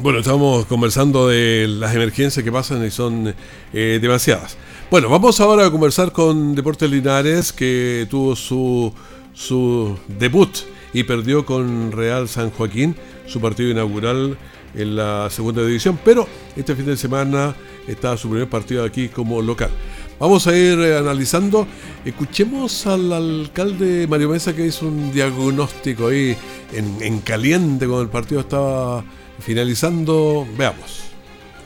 Bueno, 0.00 0.18
estamos 0.18 0.66
conversando 0.66 1.28
de 1.28 1.66
las 1.66 1.94
emergencias 1.94 2.44
que 2.44 2.52
pasan 2.52 2.84
y 2.84 2.90
son 2.90 3.34
eh, 3.72 3.98
demasiadas. 4.02 4.58
Bueno, 4.90 5.08
vamos 5.08 5.40
ahora 5.40 5.64
a 5.64 5.70
conversar 5.70 6.12
con 6.12 6.54
Deportes 6.54 6.90
Linares, 6.90 7.54
que 7.54 8.06
tuvo 8.10 8.36
su, 8.36 8.92
su 9.32 9.98
debut 10.06 10.58
y 10.94 11.04
perdió 11.04 11.44
con 11.44 11.92
Real 11.92 12.28
San 12.28 12.50
Joaquín, 12.50 12.96
su 13.26 13.40
partido 13.40 13.70
inaugural 13.70 14.38
en 14.74 14.96
la 14.96 15.28
segunda 15.28 15.64
división, 15.64 15.98
pero 16.02 16.26
este 16.56 16.74
fin 16.74 16.86
de 16.86 16.96
semana 16.96 17.54
está 17.86 18.16
su 18.16 18.30
primer 18.30 18.48
partido 18.48 18.84
aquí 18.84 19.08
como 19.08 19.42
local. 19.42 19.70
Vamos 20.18 20.46
a 20.46 20.56
ir 20.56 20.78
eh, 20.78 20.96
analizando. 20.96 21.66
Escuchemos 22.04 22.86
al 22.86 23.12
alcalde 23.12 24.06
Mario 24.06 24.30
Mesa 24.30 24.54
que 24.54 24.64
hizo 24.64 24.86
un 24.86 25.12
diagnóstico 25.12 26.06
ahí 26.06 26.36
en, 26.72 27.02
en 27.02 27.18
caliente 27.18 27.86
cuando 27.86 28.02
el 28.02 28.08
partido 28.08 28.40
estaba 28.40 29.04
Finalizando, 29.40 30.46
veamos. 30.56 31.04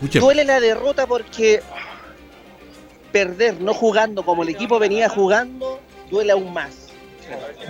Duele 0.01 0.45
la 0.45 0.61
derrota 0.61 1.07
porque 1.07 1.61
perder 3.13 3.61
no 3.61 3.75
jugando 3.75 4.25
como 4.25 4.43
el 4.43 4.49
equipo 4.49 4.79
venía 4.79 5.09
jugando, 5.09 5.81
duele 6.11 6.33
aún 6.33 6.53
más. 6.53 6.88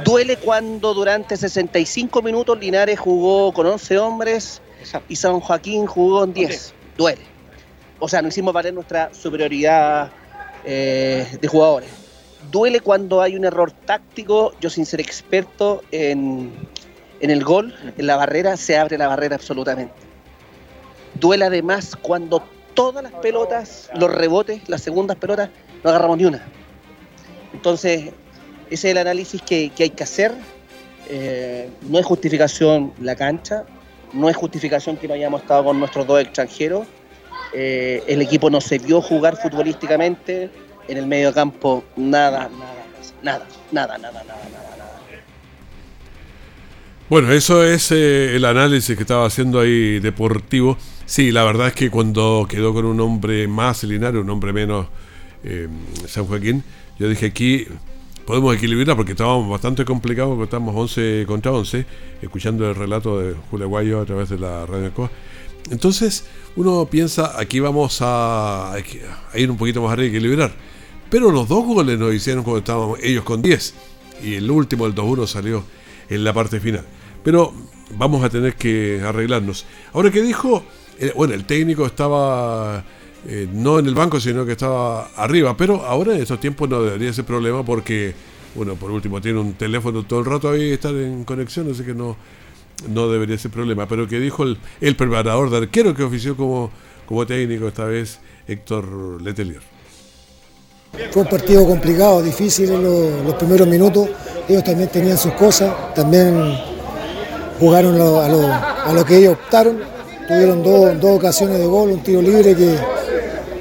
Duele 0.05 0.37
cuando 0.37 0.95
durante 0.95 1.37
65 1.37 2.23
minutos 2.23 2.59
Linares 2.59 2.99
jugó 2.99 3.53
con 3.53 3.67
11 3.67 3.99
hombres 3.99 4.63
y 5.09 5.17
San 5.17 5.41
Joaquín 5.41 5.87
jugó 5.87 6.25
en 6.25 6.33
10. 6.33 6.75
Duele. 6.97 7.23
O 7.99 8.09
sea, 8.09 8.23
no 8.23 8.29
hicimos 8.29 8.55
valer 8.55 8.73
nuestra 8.75 9.13
superioridad 9.13 10.11
eh, 10.65 11.27
de 11.41 11.49
jugadores. 11.49 11.91
Duele 12.51 12.81
cuando 12.81 13.21
hay 13.21 13.37
un 13.37 13.45
error 13.45 13.73
táctico. 13.73 14.53
Yo, 14.61 14.71
sin 14.71 14.87
ser 14.87 15.01
experto 15.01 15.83
en, 15.91 16.53
en 17.21 17.31
el 17.31 17.43
gol, 17.43 17.75
en 17.97 18.07
la 18.07 18.17
barrera, 18.17 18.57
se 18.57 18.79
abre 18.79 18.97
la 18.97 19.09
barrera 19.09 19.35
absolutamente. 19.37 19.95
Duele 21.15 21.45
además 21.45 21.97
cuando 22.01 22.45
todas 22.75 23.03
las 23.03 23.13
pelotas, 23.15 23.91
los 23.95 24.13
rebotes, 24.13 24.69
las 24.69 24.83
segundas 24.83 25.17
pelotas, 25.17 25.51
no 25.83 25.91
agarramos 25.91 26.19
ni 26.19 26.27
una. 26.27 26.47
Entonces, 27.53 28.13
ese 28.71 28.89
es 28.89 28.93
el 28.93 28.99
análisis 28.99 29.41
que, 29.43 29.73
hay 29.79 29.91
que 29.91 30.03
hacer. 30.03 30.35
Eh, 31.09 31.71
no 31.89 31.99
es 31.99 32.05
justificación 32.05 32.93
la 33.01 33.17
cancha, 33.17 33.65
no 34.13 34.29
es 34.29 34.37
justificación 34.37 34.97
que 34.97 35.09
no 35.09 35.15
hayamos 35.15 35.43
estado 35.43 35.65
con 35.65 35.79
nuestros 35.79 36.07
dos 36.07 36.21
extranjeros. 36.21 36.87
Eh, 37.55 38.03
el 38.07 38.21
equipo 38.21 38.51
no 38.51 38.61
se 38.61 38.79
vio 38.79 39.01
jugar 39.01 39.37
futbolísticamente. 39.37 40.51
En 40.87 40.97
el 40.97 41.07
medio 41.07 41.35
campo, 41.35 41.85
nada, 41.97 42.49
nada, 42.49 42.85
nada, 43.23 43.47
nada, 43.71 43.99
nada, 43.99 44.25
nada, 44.25 44.25
nada. 44.25 45.01
Bueno, 47.11 47.33
eso 47.33 47.65
es 47.65 47.91
eh, 47.91 48.37
el 48.37 48.45
análisis 48.45 48.97
que 48.97 49.03
estaba 49.03 49.27
haciendo 49.27 49.61
ahí 49.61 49.99
deportivo. 50.01 50.79
Sí, 51.05 51.31
la 51.31 51.45
verdad 51.45 51.69
es 51.69 51.75
que 51.75 51.91
cuando 51.91 52.47
quedó 52.49 52.73
con 52.73 52.85
un 52.85 53.01
hombre 53.01 53.47
más 53.49 53.83
Linares, 53.85 54.21
un 54.21 54.31
hombre 54.31 54.53
menos 54.53 54.87
San 56.07 56.27
Joaquín, 56.27 56.65
yo 56.99 57.09
dije 57.09 57.27
aquí 57.27 57.67
podemos 58.29 58.55
equilibrar 58.55 58.95
porque 58.95 59.13
estábamos 59.13 59.49
bastante 59.49 59.87
complicados, 59.87 60.33
porque 60.33 60.45
estábamos 60.45 60.77
11 60.77 61.25
contra 61.27 61.51
11, 61.51 61.87
escuchando 62.21 62.69
el 62.69 62.75
relato 62.75 63.19
de 63.19 63.35
Julio 63.51 63.71
Guayo 63.71 64.03
a 64.03 64.05
través 64.05 64.29
de 64.29 64.39
la 64.39 64.67
radio. 64.67 64.93
Entonces 65.71 66.27
uno 66.55 66.87
piensa, 66.91 67.41
aquí 67.41 67.59
vamos 67.59 68.03
a, 68.03 68.75
a, 68.75 69.39
ir 69.39 69.51
un 69.51 69.57
poquito 69.57 69.81
más 69.81 69.93
arriba 69.93 70.09
y 70.09 70.17
equilibrar. 70.19 70.53
Pero 71.09 71.31
los 71.31 71.49
dos 71.49 71.65
goles 71.65 71.99
nos 71.99 72.13
hicieron 72.13 72.45
cuando 72.45 72.59
estábamos 72.59 72.99
ellos 73.03 73.25
con 73.25 73.41
10. 73.41 73.75
Y 74.23 74.35
el 74.35 74.51
último, 74.51 74.85
el 74.85 74.95
2-1, 74.95 75.27
salió 75.27 75.65
en 76.11 76.23
la 76.23 76.35
parte 76.35 76.61
final. 76.61 76.85
Pero 77.25 77.55
vamos 77.97 78.23
a 78.23 78.29
tener 78.29 78.57
que 78.57 79.01
arreglarnos. 79.03 79.65
Ahora 79.95 80.11
que 80.11 80.21
dijo, 80.21 80.63
eh, 80.99 81.15
bueno, 81.17 81.33
el 81.33 81.47
técnico 81.47 81.87
estaba 81.87 82.85
eh, 83.31 83.47
no 83.53 83.79
en 83.79 83.87
el 83.87 83.95
banco, 83.95 84.19
sino 84.19 84.47
que 84.47 84.53
estaba 84.53 85.09
arriba, 85.17 85.57
pero 85.57 85.85
ahora 85.85 86.15
en 86.15 86.23
estos 86.23 86.41
tiempos 86.41 86.69
no 86.69 86.83
debería 86.83 87.13
ser 87.13 87.25
problema 87.25 87.63
porque, 87.63 88.15
bueno, 88.55 88.75
por 88.75 88.91
último 88.91 89.21
tiene 89.21 89.39
un 89.39 89.53
teléfono 89.53 90.03
todo 90.05 90.21
el 90.21 90.25
rato 90.25 90.51
ahí, 90.51 90.71
estar 90.71 90.95
en 90.95 91.25
conexión, 91.25 91.71
así 91.71 91.85
que 91.85 91.95
no, 91.95 92.17
no 92.89 93.09
debería 93.09 93.37
ser 93.37 93.51
problema. 93.51 93.87
Pero 93.87 94.09
que 94.09 94.19
dijo 94.19 94.45
el, 94.45 94.59
el 94.81 94.97
preparador 94.97 95.51
de 95.51 95.59
arquero 95.59 95.95
que 95.95 96.03
ofició 96.03 96.37
como, 96.37 96.71
como 97.07 97.27
técnico 97.27 97.69
esta 97.69 97.85
vez, 97.85 98.19
Héctor 98.47 99.21
Letelier. 99.23 99.61
Fue 101.11 101.23
un 101.23 101.29
partido 101.29 101.67
complicado, 101.67 102.23
difícil 102.23 102.71
en 102.71 102.83
los, 102.83 103.25
los 103.25 103.35
primeros 103.35 103.69
minutos. 103.69 104.09
Ellos 104.49 104.65
también 104.65 104.89
tenían 104.89 105.19
sus 105.19 105.33
cosas, 105.33 105.95
también 105.95 106.59
jugaron 107.61 108.01
a 108.01 108.93
lo, 108.93 109.05
que 109.05 109.19
ellos 109.19 109.35
optaron, 109.35 109.79
tuvieron 110.27 110.63
dos, 110.63 111.17
ocasiones 111.19 111.59
de 111.59 111.67
gol, 111.67 111.91
un 111.91 112.03
tiro 112.03 112.23
libre 112.23 112.55
que, 112.55 112.79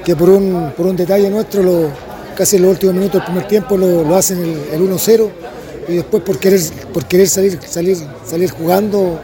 que 0.04 0.16
por, 0.16 0.30
un, 0.30 0.72
por 0.76 0.86
un 0.86 0.96
detalle 0.96 1.30
nuestro, 1.30 1.90
casi 2.36 2.56
en 2.56 2.62
los 2.62 2.72
últimos 2.72 2.94
minutos 2.94 3.20
del 3.20 3.24
primer 3.24 3.48
tiempo 3.48 3.76
lo, 3.76 4.14
hacen 4.16 4.38
el, 4.72 4.80
1-0 4.80 5.28
y 5.88 5.96
después 5.96 6.22
por 6.22 6.38
querer, 6.38 6.60
por 6.92 7.04
querer 7.06 7.28
salir, 7.28 7.58
salir, 7.66 7.96
salir 8.24 8.50
jugando 8.50 9.18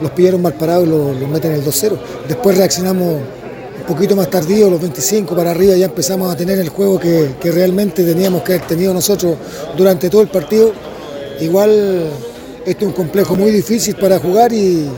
los 0.00 0.10
pillaron 0.10 0.42
mal 0.42 0.54
parados 0.54 0.86
y 0.86 0.90
los 0.90 1.28
meten 1.28 1.52
el 1.52 1.64
2-0. 1.64 1.96
Después 2.28 2.56
reaccionamos 2.56 3.20
un 3.80 3.86
poquito 3.86 4.16
más 4.16 4.30
tardío, 4.30 4.70
los 4.70 4.80
25 4.80 5.34
para 5.34 5.50
arriba, 5.50 5.76
ya 5.76 5.86
empezamos 5.86 6.32
a 6.32 6.36
tener 6.36 6.58
el 6.58 6.68
juego 6.68 6.98
que, 6.98 7.34
realmente 7.42 8.02
teníamos 8.02 8.42
que 8.42 8.54
haber 8.54 8.66
tenido 8.66 8.94
nosotros 8.94 9.36
durante 9.76 10.08
todo 10.10 10.22
el 10.22 10.28
partido. 10.28 10.72
Igual 11.40 12.10
este 12.64 12.84
es 12.84 12.88
un 12.88 12.94
complejo 12.94 13.36
muy 13.36 13.50
difícil 13.50 13.96
para 13.96 14.18
jugar 14.18 14.52
y, 14.52 14.88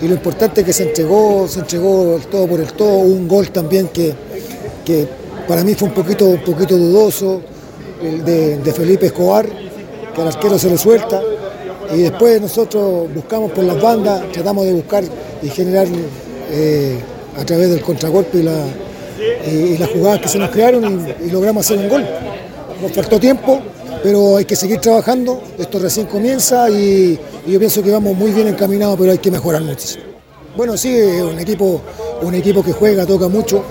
lo 0.00 0.14
importante 0.14 0.62
es 0.62 0.66
que 0.66 0.72
se 0.72 0.82
entregó, 0.88 1.46
se 1.46 1.60
entregó 1.60 2.16
el 2.16 2.26
todo 2.26 2.48
por 2.48 2.58
el 2.58 2.72
todo, 2.72 2.98
un 2.98 3.28
gol 3.28 3.50
también 3.50 3.86
que, 3.86 4.12
que 4.84 5.06
para 5.48 5.64
mí 5.64 5.74
fue 5.74 5.88
un 5.88 5.94
poquito, 5.94 6.38
poquito 6.44 6.76
dudoso, 6.76 7.40
el 8.02 8.24
de, 8.24 8.72
Felipe 8.72 9.06
Escobar, 9.06 9.46
que 10.14 10.20
al 10.20 10.28
arquero 10.28 10.58
se 10.58 10.70
le 10.70 10.78
suelta. 10.78 11.20
Y 11.94 12.02
después 12.02 12.40
nosotros 12.40 13.12
buscamos 13.14 13.52
por 13.52 13.64
las 13.64 13.80
bandas, 13.80 14.30
tratamos 14.32 14.64
de 14.64 14.72
buscar 14.72 15.04
y 15.42 15.48
generar 15.48 15.86
eh, 16.50 16.98
a 17.36 17.44
través 17.44 17.70
del 17.70 17.82
contragolpe 17.82 18.38
y, 18.38 18.42
la, 18.42 18.64
y, 19.46 19.76
las 19.76 19.90
jugadas 19.90 20.20
que 20.20 20.28
se 20.28 20.38
nos 20.38 20.50
crearon 20.50 21.06
y, 21.22 21.30
logramos 21.30 21.66
hacer 21.66 21.78
un 21.78 21.88
gol. 21.88 22.06
Nos 22.80 22.92
faltó 22.92 23.20
tiempo, 23.20 23.60
pero 24.02 24.38
hay 24.38 24.44
que 24.44 24.56
seguir 24.56 24.80
trabajando. 24.80 25.42
Esto 25.58 25.78
recién 25.78 26.06
comienza 26.06 26.70
y, 26.70 27.18
yo 27.46 27.58
pienso 27.58 27.82
que 27.82 27.90
vamos 27.90 28.16
muy 28.16 28.30
bien 28.30 28.48
encaminados, 28.48 28.96
pero 28.98 29.12
hay 29.12 29.18
que 29.18 29.30
mejorar 29.30 29.62
muchísimo. 29.62 30.04
Bueno, 30.56 30.76
sí, 30.76 30.94
un 30.94 31.38
equipo, 31.38 31.80
un 32.22 32.34
equipo 32.34 32.62
que 32.62 32.72
juega, 32.72 33.06
toca 33.06 33.28
mucho. 33.28 33.64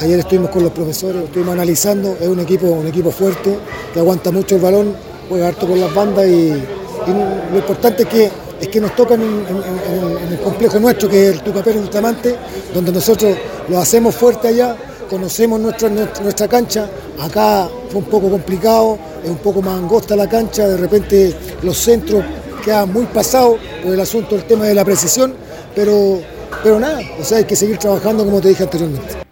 Ayer 0.00 0.18
estuvimos 0.18 0.50
con 0.50 0.62
los 0.62 0.72
profesores, 0.72 1.24
estuvimos 1.24 1.54
analizando, 1.54 2.18
es 2.20 2.28
un 2.28 2.38
equipo, 2.38 2.66
un 2.66 2.86
equipo 2.86 3.10
fuerte, 3.10 3.56
que 3.94 3.98
aguanta 3.98 4.30
mucho 4.30 4.56
el 4.56 4.60
balón, 4.60 4.94
juega 5.26 5.48
harto 5.48 5.66
con 5.66 5.80
las 5.80 5.94
bandas 5.94 6.26
y, 6.26 6.50
lo 6.50 7.58
importante 7.58 8.02
es 8.02 8.08
que, 8.08 8.30
es 8.60 8.68
que 8.68 8.80
nos 8.80 8.94
tocan 8.94 9.22
en, 9.22 10.32
el 10.32 10.40
complejo 10.40 10.78
nuestro, 10.80 11.08
que 11.08 11.28
es 11.28 11.32
el 11.34 11.40
Tucapero 11.40 11.80
Ultramante, 11.80 12.36
donde 12.74 12.92
nosotros 12.92 13.36
lo 13.68 13.78
hacemos 13.78 14.14
fuerte 14.14 14.48
allá, 14.48 14.76
conocemos 15.08 15.60
nuestra, 15.60 15.88
nuestra, 15.88 16.46
cancha, 16.46 16.90
acá 17.18 17.68
fue 17.88 18.00
un 18.00 18.06
poco 18.06 18.28
complicado, 18.28 18.98
es 19.24 19.30
un 19.30 19.38
poco 19.38 19.62
más 19.62 19.78
angosta 19.78 20.14
la 20.14 20.28
cancha, 20.28 20.68
de 20.68 20.76
repente 20.76 21.34
los 21.62 21.78
centros 21.78 22.22
quedan 22.62 22.92
muy 22.92 23.06
pasados 23.06 23.58
por 23.82 23.94
el 23.94 24.00
asunto 24.00 24.34
del 24.34 24.44
tema 24.44 24.66
de 24.66 24.74
la 24.74 24.84
precisión, 24.84 25.34
pero, 25.74 26.20
pero 26.62 26.78
nada, 26.78 27.00
o 27.18 27.24
sea, 27.24 27.38
hay 27.38 27.44
que 27.44 27.56
seguir 27.56 27.78
trabajando 27.78 28.24
como 28.24 28.42
te 28.42 28.48
dije 28.48 28.64
anteriormente. 28.64 29.25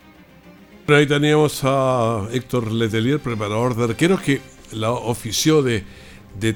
Ahí 0.87 1.07
teníamos 1.07 1.63
a 1.65 2.29
Héctor 2.31 2.71
Letelier, 2.71 3.19
preparador 3.19 3.75
de 3.75 3.85
arqueros, 3.85 4.21
que 4.21 4.43
la 4.73 4.91
ofició 4.93 5.63
de, 5.63 5.83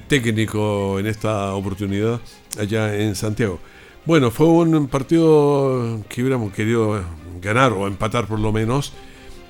técnico 0.07 0.99
en 0.99 1.07
esta 1.07 1.55
oportunidad 1.55 2.21
allá 2.59 2.95
en 2.95 3.15
Santiago. 3.15 3.59
Bueno, 4.05 4.31
fue 4.31 4.47
un 4.47 4.87
partido 4.89 6.05
que 6.11 6.21
hubiéramos 6.21 6.53
querido 6.53 7.03
ganar 7.41 7.73
o 7.73 7.87
empatar 7.87 8.27
por 8.27 8.39
lo 8.39 8.53
menos. 8.53 8.93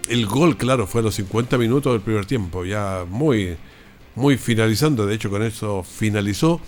El 0.09 0.27
gol, 0.27 0.57
claro, 0.57 0.87
fue 0.87 1.01
a 1.01 1.05
los 1.05 1.17
50 1.17 1.59
minutos 1.59 1.93
del 1.93 2.01
primer 2.01 2.25
tiempo, 2.25 2.65
ya 2.65 3.05
muy, 3.09 3.57
muy 4.15 4.37
finalizando. 4.37 5.07
De 5.07 5.15
hecho, 5.17 5.29
con 5.29 5.43
eso 5.43 5.83
finalizó. 5.83 6.61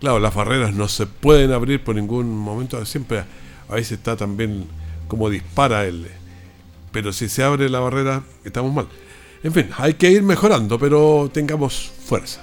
Claro, 0.00 0.20
las 0.20 0.34
barreras 0.34 0.72
no 0.72 0.88
se 0.88 1.04
pueden 1.04 1.52
abrir 1.52 1.84
por 1.84 1.96
ningún 1.96 2.34
momento. 2.34 2.82
Siempre 2.86 3.24
a 3.68 3.74
veces 3.74 3.98
está 3.98 4.16
también 4.16 4.64
como 5.06 5.28
dispara 5.28 5.84
el, 5.84 6.08
pero 6.96 7.12
si 7.12 7.28
se 7.28 7.42
abre 7.42 7.68
la 7.68 7.78
barrera, 7.80 8.24
estamos 8.42 8.72
mal. 8.72 8.88
En 9.42 9.52
fin, 9.52 9.68
hay 9.76 9.92
que 9.92 10.10
ir 10.10 10.22
mejorando, 10.22 10.78
pero 10.78 11.30
tengamos 11.30 11.92
fuerza. 12.06 12.42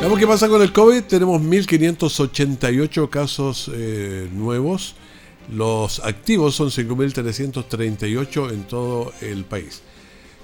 Veamos 0.00 0.18
qué 0.18 0.26
pasa 0.26 0.48
con 0.48 0.60
el 0.60 0.72
COVID. 0.72 1.04
Tenemos 1.04 1.40
1.588 1.40 3.08
casos 3.08 3.70
eh, 3.72 4.28
nuevos. 4.32 4.96
Los 5.48 6.00
activos 6.00 6.56
son 6.56 6.70
5.338 6.70 8.52
en 8.52 8.64
todo 8.64 9.12
el 9.20 9.44
país. 9.44 9.82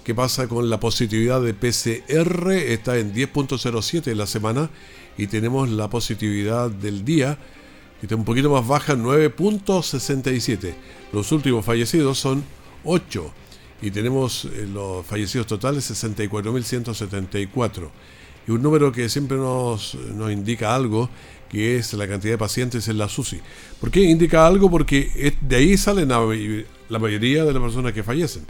¿Qué 0.05 0.15
pasa 0.15 0.47
con 0.47 0.71
la 0.71 0.79
positividad 0.79 1.43
de 1.43 1.53
PCR? 1.53 2.53
Está 2.53 2.97
en 2.97 3.13
10.07 3.13 4.13
en 4.13 4.19
la 4.19 4.29
semana 4.29 4.71
y 5.19 5.27
tenemos 5.27 5.69
la 5.69 5.91
positividad 5.91 6.71
del 6.71 7.05
día 7.05 7.39
está 8.03 8.17
un 8.17 8.25
poquito 8.25 8.51
más 8.51 8.67
baja, 8.67 8.95
9.67. 8.95 10.75
Los 11.13 11.33
últimos 11.33 11.65
fallecidos 11.65 12.19
son 12.19 12.45
8 12.85 13.33
y 13.83 13.91
tenemos 13.91 14.45
eh, 14.45 14.69
los 14.73 15.05
fallecidos 15.05 15.47
totales 15.47 15.91
64.174. 15.91 17.91
Y 18.47 18.53
un 18.53 18.63
número 18.63 18.93
que 18.93 19.09
siempre 19.09 19.37
nos, 19.37 19.95
nos, 19.95 20.33
indica 20.33 20.75
algo, 20.75 21.11
que 21.49 21.77
es 21.77 21.93
la 21.93 22.09
cantidad 22.09 22.35
de 22.35 22.39
pacientes 22.39 22.89
en 22.89 22.99
la 22.99 23.09
SUSI. 23.09 23.41
¿Por 23.81 23.91
qué 23.91 24.01
indica 24.01 24.47
algo? 24.47 24.71
Porque 24.71 25.35
de 25.41 25.57
ahí 25.57 25.77
salen 25.77 26.09
la 26.09 26.99
mayoría 26.99 27.45
de 27.45 27.53
las 27.53 27.63
personas 27.63 27.93
que 27.93 28.03
fallecen. 28.03 28.45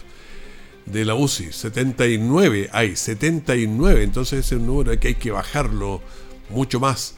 De 0.87 1.05
la 1.05 1.15
UCI, 1.15 1.53
79 1.53 2.71
hay, 2.73 2.97
79. 2.97 4.03
Entonces 4.03 4.47
es 4.47 4.53
un 4.53 4.67
número 4.67 4.99
que 4.99 5.09
hay 5.09 5.15
que 5.15 5.31
bajarlo 5.31 6.01
mucho 6.51 6.81
más. 6.81 7.15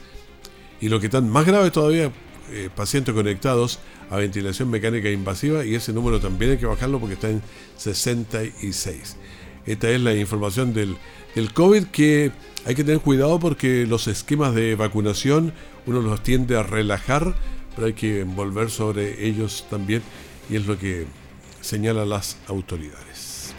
Y 0.81 0.89
lo 0.89 0.99
que 0.99 1.07
están 1.07 1.29
más 1.29 1.45
grave 1.45 1.71
todavía, 1.71 2.11
eh, 2.51 2.69
pacientes 2.75 3.13
conectados 3.13 3.79
a 4.09 4.17
ventilación 4.17 4.69
mecánica 4.69 5.09
invasiva 5.09 5.65
y 5.65 5.75
ese 5.75 5.93
número 5.93 6.19
también 6.19 6.51
hay 6.51 6.57
que 6.57 6.65
bajarlo 6.65 6.99
porque 6.99 7.15
está 7.15 7.29
en 7.29 7.41
66. 7.77 9.17
Esta 9.65 9.89
es 9.89 9.99
la 10.01 10.13
información 10.13 10.73
del, 10.73 10.97
COVID 11.53 11.85
que 11.85 12.31
hay 12.65 12.75
que 12.75 12.83
tener 12.83 13.01
cuidado 13.01 13.39
porque 13.39 13.85
los 13.87 14.07
esquemas 14.07 14.53
de 14.53 14.75
vacunación 14.75 15.53
uno 15.87 16.01
los 16.01 16.21
tiende 16.21 16.55
a 16.55 16.63
relajar, 16.63 17.35
pero 17.73 17.87
hay 17.87 17.93
que 17.93 18.23
volver 18.23 18.69
sobre 18.69 19.25
ellos 19.25 19.65
también 19.69 20.03
y 20.49 20.55
es 20.55 20.67
lo 20.67 20.77
que 20.77 21.07
señalan 21.61 22.09
las 22.09 22.37
autoridades. 22.47 23.55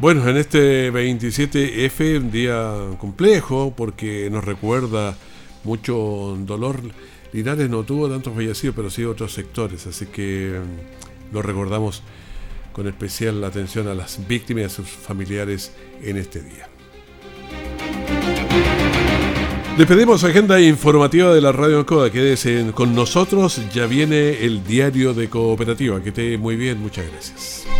Bueno, 0.00 0.26
en 0.28 0.38
este 0.38 0.90
27F, 0.92 2.18
un 2.18 2.30
día 2.30 2.72
complejo 2.98 3.74
porque 3.76 4.30
nos 4.30 4.44
recuerda 4.44 5.16
mucho 5.64 6.36
dolor. 6.40 6.80
Linares 7.32 7.70
no 7.70 7.84
tuvo 7.84 8.08
tantos 8.08 8.34
fallecidos, 8.34 8.74
pero 8.74 8.90
sí 8.90 9.04
otros 9.04 9.32
sectores, 9.32 9.86
así 9.86 10.06
que 10.06 10.60
mm, 10.60 11.34
lo 11.34 11.42
recordamos 11.42 12.02
con 12.72 12.86
especial 12.86 13.42
atención 13.44 13.88
a 13.88 13.94
las 13.94 14.26
víctimas 14.26 14.62
y 14.62 14.64
a 14.64 14.68
sus 14.68 14.88
familiares 14.88 15.72
en 16.02 16.16
este 16.16 16.42
día. 16.42 16.68
Despedimos 19.80 20.24
agenda 20.24 20.60
informativa 20.60 21.32
de 21.32 21.40
la 21.40 21.52
Radio 21.52 21.78
Ancoa. 21.78 22.10
Quédese 22.10 22.70
con 22.74 22.94
nosotros. 22.94 23.62
Ya 23.72 23.86
viene 23.86 24.44
el 24.44 24.62
diario 24.62 25.14
de 25.14 25.30
cooperativa. 25.30 26.02
Que 26.02 26.10
esté 26.10 26.36
muy 26.36 26.56
bien. 26.56 26.78
Muchas 26.80 27.06
gracias. 27.10 27.79